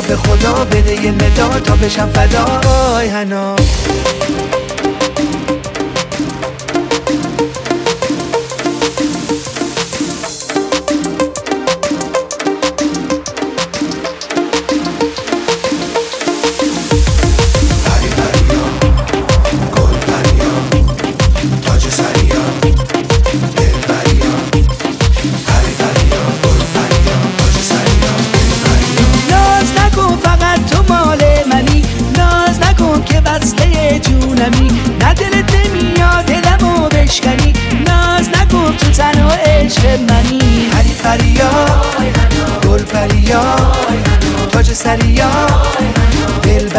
به 0.00 0.16
خدا 0.16 0.64
بده 0.64 1.04
یه 1.04 1.10
ندا 1.10 1.60
تا 1.60 1.76
بشم 1.76 2.10
فدا. 2.14 2.60
آی 2.94 3.08
هنا. 3.08 3.56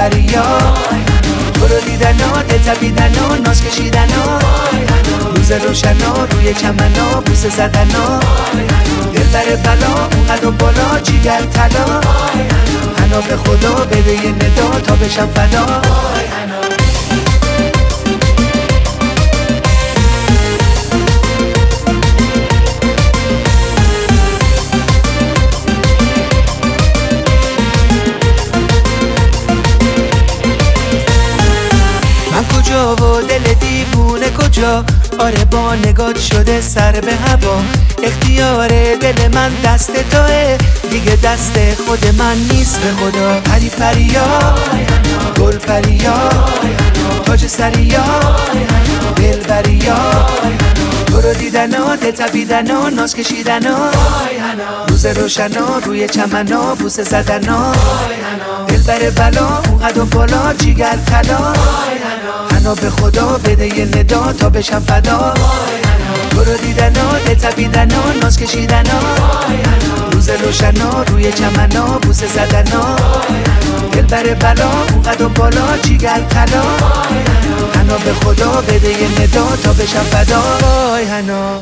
دل 0.09 0.19
بریا 0.19 0.73
تو 1.53 1.67
رو 1.67 1.81
دیدن 1.81 2.19
ها 2.19 2.41
دل 2.41 2.57
تبیدن 2.57 3.15
ها 3.15 3.35
ناز 3.35 3.63
کشیدن 3.63 4.09
ها 4.09 4.39
روز 5.35 5.51
روشنا 5.51 6.25
روی 6.31 6.53
چمنا 6.53 7.21
بوسه 7.25 7.49
زدن 7.49 7.91
ها 7.91 8.19
دل 9.13 9.23
بر 9.23 9.55
بلا 9.55 10.09
اونقدر 10.17 10.49
بالا 10.49 10.99
جیگر 11.03 11.41
طلا. 11.41 12.01
هنا 12.99 13.21
به 13.21 13.37
خدا 13.37 13.85
بده 13.85 14.13
یه 14.13 14.31
ندا 14.31 14.79
تا 14.79 14.95
بشم 14.95 15.27
فدا 15.35 15.81
کجا؟ 34.55 34.85
آره 35.19 35.45
با 35.45 35.75
نگات 35.75 36.19
شده 36.19 36.61
سر 36.61 36.91
به 36.91 37.15
هوا. 37.15 37.61
اختیار 38.03 38.67
دل 38.95 39.27
من 39.33 39.51
دست 39.65 39.91
توه. 40.09 40.57
دیگه 40.91 41.17
دست 41.23 41.59
خود 41.87 42.05
من 42.17 42.37
نیست 42.51 42.79
به 42.79 42.91
خدا. 42.91 43.39
پری 43.39 43.69
پریا 43.69 44.55
گل 45.39 45.57
پریا 45.57 46.29
تاج 47.25 47.47
سریا 47.47 48.03
دل 49.15 49.39
بریا 49.39 50.27
تو 51.05 51.21
رو 51.21 51.33
دیدن 51.33 51.73
ها 51.73 51.95
دل 51.95 52.11
تبیدن 52.11 52.71
ها 52.71 52.89
ناز 52.89 53.15
کشیدن 53.15 53.65
ها 53.65 53.91
روز 54.87 55.05
روشنا 55.05 55.77
روی 55.85 56.07
چمنا 56.07 56.75
بوسه 56.75 57.03
زدن 57.03 57.49
ها 57.49 57.71
دل 58.67 58.81
بر 58.81 59.09
بلا 59.09 59.61
اونقدر 59.69 60.01
بالا 60.01 60.53
جیگر 60.53 60.97
طلا. 61.05 61.53
منو 62.65 62.75
به 62.75 62.89
خدا 62.89 63.37
بده 63.45 63.77
یه 63.77 63.85
ندا 63.85 64.33
تا 64.33 64.49
بشم 64.49 64.79
فدا. 64.79 65.33
تو 66.29 66.43
رو 66.43 66.57
دیدن 66.57 66.95
ها 66.95 67.33
تبیدن 67.35 67.91
ها 67.91 68.11
ناز 68.21 68.37
کشیدن 68.37 68.85
ها. 68.85 68.99
روز 70.11 70.29
روشنا 70.29 71.03
روی 71.03 71.33
چمنا 71.33 71.99
بوسه 72.01 72.27
زدن 72.27 72.67
ها. 72.67 72.95
دل 73.91 74.01
بر 74.01 74.33
بلا 74.33 74.69
اونقدر 74.91 75.27
بالا 75.27 75.77
جیگر 75.77 76.19
طلا. 76.29 76.63
هنا 77.75 77.97
به 77.97 78.13
خدا 78.13 78.61
بده 78.61 78.89
یه 78.89 79.21
ندا 79.21 79.55
تا 79.63 79.73
بشم 79.73 80.03
فدا. 80.03 80.41
وای 80.61 81.05
هنا. 81.05 81.61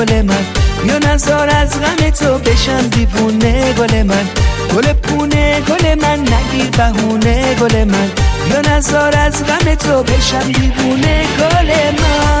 گل 0.00 0.22
من. 0.22 0.44
یا 0.84 0.98
نزار 0.98 1.48
از 1.48 1.80
غم 1.80 2.10
تو 2.10 2.38
بشم 2.38 2.88
دیوونه 2.88 3.72
گل 3.72 4.02
من. 4.02 4.26
گل 4.74 4.92
پونه 4.92 5.60
گل 5.60 5.94
من 5.94 6.20
نگیر 6.20 6.70
بهونه 6.70 7.54
گل 7.54 7.84
من. 7.84 8.10
یا 8.50 8.60
نزار 8.60 9.16
از 9.16 9.44
غم 9.46 9.74
تو 9.74 10.02
بشم 10.02 10.52
دیوونه 10.52 11.24
گل 11.38 12.00
من. 12.00 12.39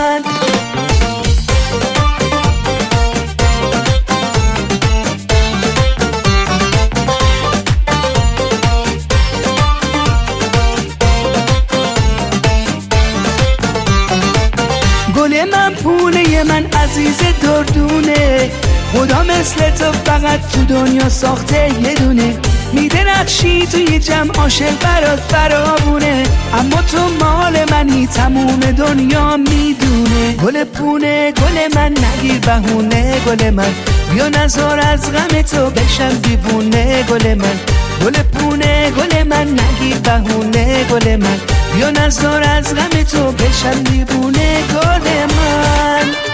عاشق 24.50 24.78
برات 24.80 25.20
فرابونه 25.20 26.22
اما 26.54 26.82
تو 26.82 26.98
مال 27.20 27.64
منی 27.70 28.06
تموم 28.06 28.60
دنیا 28.60 29.36
می‌دونه. 29.36 30.32
گل 30.44 30.64
پونه 30.64 31.32
گل 31.32 31.74
من 31.76 31.94
نگیر 32.04 32.38
بهونه 32.38 33.20
گل 33.26 33.50
من. 33.50 33.74
بیا 34.12 34.28
نزار 34.28 34.80
از 34.80 35.12
غم 35.12 35.42
تو 35.42 35.70
بشم 35.70 36.08
دیوونه 36.08 37.02
گل 37.02 37.34
من. 37.34 37.58
گل 38.04 38.22
پونه 38.22 38.90
گل 38.90 39.22
من 39.22 39.48
نگیر 39.48 39.98
بهونه 39.98 40.84
گل 40.84 41.16
من. 41.16 41.38
بیا 41.74 41.90
نزار 41.90 42.42
از 42.42 42.74
غم 42.74 43.02
تو 43.02 43.32
بشم 43.32 43.82
دیوونه 43.82 44.62
گل 44.74 45.26
من. 45.36 46.29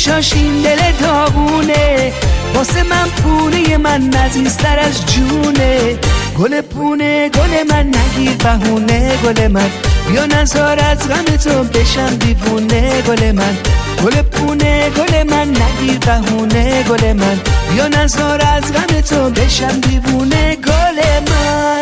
رنگ 0.00 0.20
چشاشین 0.20 0.62
دل 0.62 0.92
داغونه. 1.00 2.12
واسه 2.54 2.82
من 2.82 3.08
پونه 3.08 3.76
من 3.76 4.00
نزیستر 4.00 4.78
از 4.78 5.06
جونه. 5.06 5.98
گل 6.38 6.60
پونه 6.60 7.28
گل 7.28 7.62
من 7.70 7.86
نگیر 7.86 8.36
بهونه. 8.36 9.16
گل 9.24 9.48
من 9.48 9.70
بیا 10.08 10.26
نزار 10.26 10.78
از 10.80 11.08
غم 11.08 11.36
تو 11.36 11.64
بشم 11.64 12.16
دیوونه. 12.16 13.02
گل 13.02 13.32
من 13.32 13.56
گل 14.04 14.22
پونه 14.22 14.90
گل 14.90 15.22
من 15.22 15.48
نگیر 15.48 15.98
بهونه. 15.98 16.82
گل 16.82 17.12
من 17.12 17.40
بیا 17.72 17.88
نزار 17.88 18.40
از 18.40 18.72
غم 18.72 19.00
تو 19.00 19.30
بشم 19.30 19.80
دیوونه. 19.80 20.56
گل 20.56 21.30
من. 21.30 21.79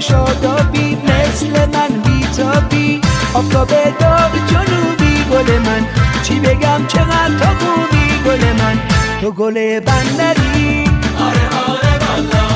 شادابی 0.00 0.96
مثل 1.04 1.50
من 1.50 2.00
بیتابی. 2.04 3.00
آفتاب 3.34 3.68
داغ 4.00 4.32
جنوبی 4.50 5.24
گل 5.32 5.58
من. 5.58 5.86
چی 6.22 6.40
بگم 6.40 6.86
چقدر 6.88 7.38
تا 7.40 7.46
خوبی 7.46 8.08
گل 8.26 8.52
من. 8.52 8.78
تو 9.20 9.30
گل 9.30 9.80
بندری. 9.80 10.84
آره 11.20 11.48
آره 11.68 11.98
والا. 12.04 12.48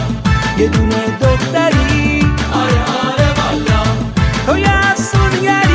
یه 0.58 0.68
دونه 0.68 1.04
دختری. 1.20 2.26
آره 2.54 2.82
آره 3.08 3.28
والا. 3.38 3.82
تو 4.46 4.58
یه 4.58 5.71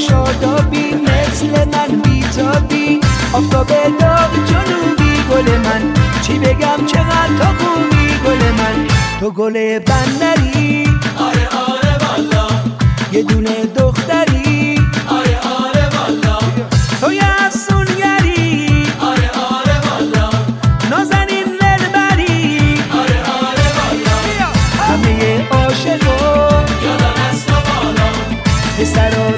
شادابی 0.00 0.94
مثل 0.94 1.46
من 1.64 2.00
بیتابی. 2.02 3.00
آفتاب 3.32 3.66
داغ 4.00 4.30
جنوبی 4.46 5.12
گل 5.30 5.58
من. 5.58 5.82
چی 6.22 6.38
بگم 6.38 6.86
چقدر 6.86 7.36
تا 7.38 7.44
خوبی 7.44 8.06
گل 8.26 8.50
من. 8.50 8.86
تو 9.20 9.30
گل 9.30 9.78
بندری. 9.78 10.84
آره 11.18 11.48
آره 11.68 11.94
والا. 12.04 12.48
یه 13.12 13.22
دونه 13.22 13.64
دختری. 13.76 14.78
آره 15.08 15.38
آره 15.58 15.88
والا. 15.96 16.38
تو 17.00 17.12
یه 17.12 17.22
افسونگری 17.46 18.86
آره 19.00 19.30
آره 19.50 19.76
والا. 19.86 20.30
نازنین 20.90 21.46
دلبری 21.60 22.82
آره 22.92 23.20
آره 23.40 23.68
والا. 23.78 24.48
همه 24.80 25.48
عاشقا 25.50 26.64
یادم 26.84 27.14
از 27.30 27.46
تو 27.46 27.52
بالا. 27.54 28.10
پسرا 28.78 29.30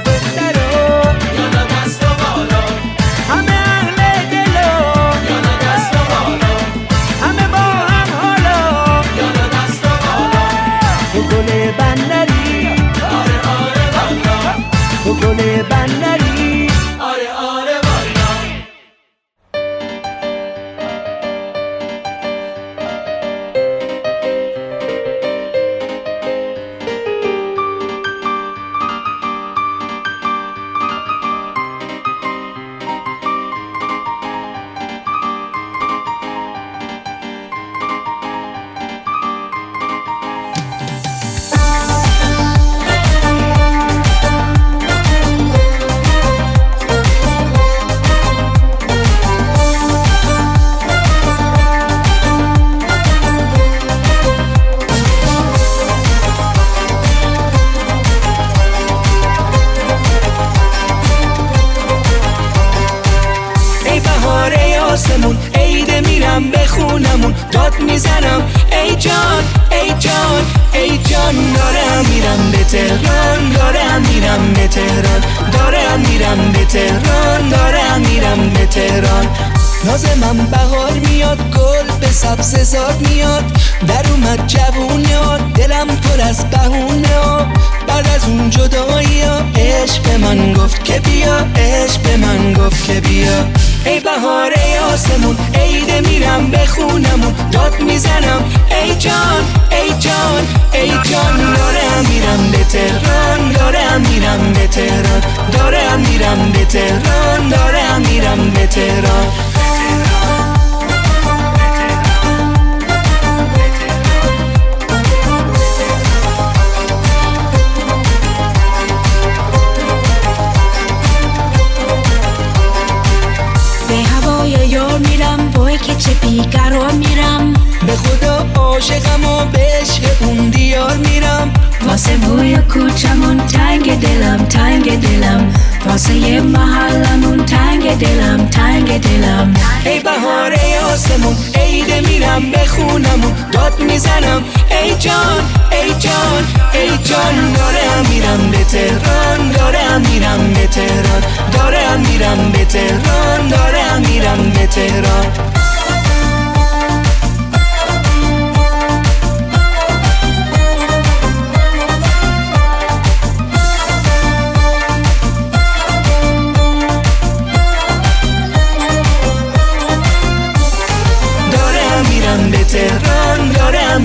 دلم 134.22 134.44
تنگ 134.46 135.00
دلم. 135.00 135.52
واسه 135.86 136.40
محلمون 136.40 137.46
تنگ 137.46 137.98
دلم 137.98 138.46
تنگ 138.46 139.00
دلم. 139.00 139.54
ای 139.84 140.00
بهاره 140.00 140.80
آسمون 140.92 141.36
عید 141.54 142.08
میرم 142.08 142.50
به 142.50 142.66
خونمون. 142.66 143.32
داد 143.52 143.80
می‌زنم 143.80 144.44
ای 144.70 144.94
جان 144.94 145.42
ای 145.72 145.88
جان 145.98 146.44
ای 146.74 146.88
جان. 147.04 147.52
دارم 147.52 148.06
میرم 148.10 148.50
به 148.50 148.64
تهران 148.64 149.50
دارم 149.50 150.00
میرم 150.00 150.52
به 150.54 150.66
تهران. 150.66 151.22
دارم 151.52 152.00
میرم 152.00 152.52
به 152.52 152.64
تهران 152.64 153.48
دارم 153.48 154.00
میرم 154.08 154.50
به 154.50 154.66
تهران. 154.66 155.51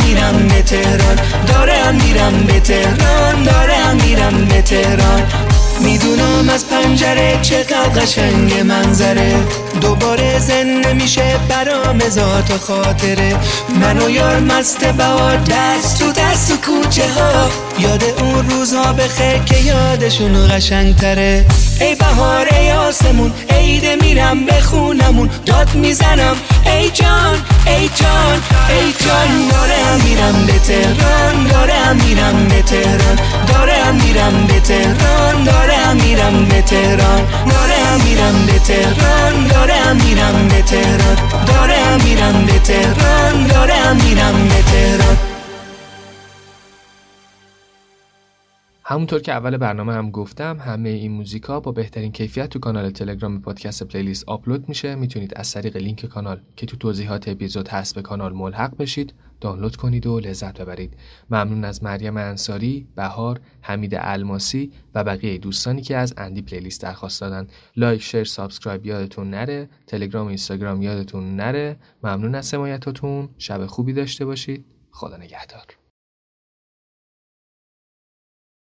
میرم 0.07 0.47
به 0.47 0.61
تهران 0.61 1.17
دارم 1.47 1.95
میرم 1.95 2.43
به 2.47 2.59
تهران 2.59 3.43
دارم 3.43 3.95
میرم 3.95 4.45
به 4.45 4.61
تهران 4.61 5.23
می‌دونم 5.79 6.49
از 6.49 6.65
پنجره 6.69 7.39
چقدر 7.41 8.01
قشنگ 8.01 8.59
منظره. 8.59 9.35
دوباره 9.81 10.39
زنده 10.39 10.93
میشه 10.93 11.39
برام 11.49 12.09
ذات 12.09 12.51
و 12.51 12.57
خاطره. 12.57 13.35
من 13.81 13.97
و 13.97 14.09
یار 14.09 14.39
مست 14.39 14.85
بهار 14.85 15.37
دست 15.37 15.99
تو 15.99 16.11
دست 16.11 16.49
تو 16.49 16.57
کوچه 16.57 17.09
ها. 17.13 17.49
یاد 17.79 18.03
اون 18.03 18.49
روزها 18.49 18.93
بخیر 18.93 19.37
که 19.37 19.57
یادشون 19.57 20.47
قشنگ 20.47 20.95
تره 20.95 21.45
ای 21.81 21.95
بهاره 21.95 22.73
آسمون 22.73 23.33
عید 23.57 24.03
میرم 24.03 24.45
به 24.45 24.61
خونمون 24.61 25.29
داد 25.45 25.75
می‌زنم. 25.75 26.35
ای 26.65 26.89
جان 26.89 27.35
ای 27.67 27.89
جان 27.95 28.37
ای 28.69 28.93
جان 29.03 29.47
دارم 29.51 29.99
میرم 30.05 30.45
به 30.47 30.59
تهران 30.59 31.47
دارم 31.51 31.95
میرم 31.95 32.47
به 32.47 32.61
تهران. 32.61 33.17
دارم 33.47 33.95
میرم 33.95 34.47
به 34.47 34.59
تهران 34.59 35.43
دارم 35.43 35.95
میرم 35.95 36.45
به 36.45 36.61
تهران. 36.61 37.21
دارم 37.49 38.01
میرم 38.05 38.45
به 38.45 38.59
تهران 38.59 39.47
دارم 39.47 39.95
میرم 39.95 40.47
به 40.47 40.61
تهران. 40.61 41.17
دارم 41.47 42.01
میرم 42.03 42.45
به 42.45 42.59
تهران 42.59 43.47
دارم 43.47 43.95
میرم 43.95 44.47
به 44.49 44.61
تهران. 44.71 45.36
همونطور 48.89 49.21
که 49.21 49.31
اول 49.31 49.57
برنامه 49.57 49.93
هم 49.93 50.11
گفتم 50.11 50.59
همه 50.59 50.89
این 50.89 51.11
موزیکا 51.11 51.59
با 51.59 51.71
بهترین 51.71 52.11
کیفیت 52.11 52.49
تو 52.49 52.59
کانال 52.59 52.89
تلگرام 52.89 53.41
پادکست 53.41 53.83
پلیلیست 53.83 54.23
آپلود 54.27 54.69
میشه. 54.69 54.95
می‌تونید 54.95 55.33
از 55.35 55.51
طریق 55.51 55.77
لینک 55.77 56.05
کانال 56.05 56.41
که 56.55 56.65
تو 56.65 56.77
توضیحات 56.77 57.27
اپیزود 57.27 57.67
هست 57.67 57.95
به 57.95 58.01
کانال 58.01 58.33
ملحق 58.33 58.77
بشید 58.77 59.13
دانلود 59.41 59.75
کنید 59.75 60.07
و 60.07 60.19
لذت 60.19 60.61
ببرید. 60.61 60.93
ممنون 61.29 61.65
از 61.65 61.83
مریم 61.83 62.17
انصاری 62.17 62.87
بهار 62.95 63.39
حمید 63.61 63.95
الماسی 63.95 64.71
و 64.95 65.03
بقیه 65.03 65.37
دوستانی 65.37 65.81
که 65.81 65.97
از 65.97 66.13
اندی 66.17 66.41
playlist 66.41 66.81
درخواست 66.81 67.21
دادن. 67.21 67.47
like 67.75 68.01
share 68.01 68.23
subscribe 68.23 68.85
یادتون 68.85 69.29
نره. 69.29 69.69
تلگرام 69.87 70.27
اینستاگرام 70.27 70.81
یادتون 70.81 71.35
نره. 71.35 71.77
ممنون 72.03 72.35
از 72.35 72.53
حمایتاتون. 72.53 73.29
شب 73.37 73.65
خوبی 73.65 73.93
داشته 73.93 74.25
باشید. 74.25 74.65
خدا 74.91 75.17
نگهدار. 75.17 75.76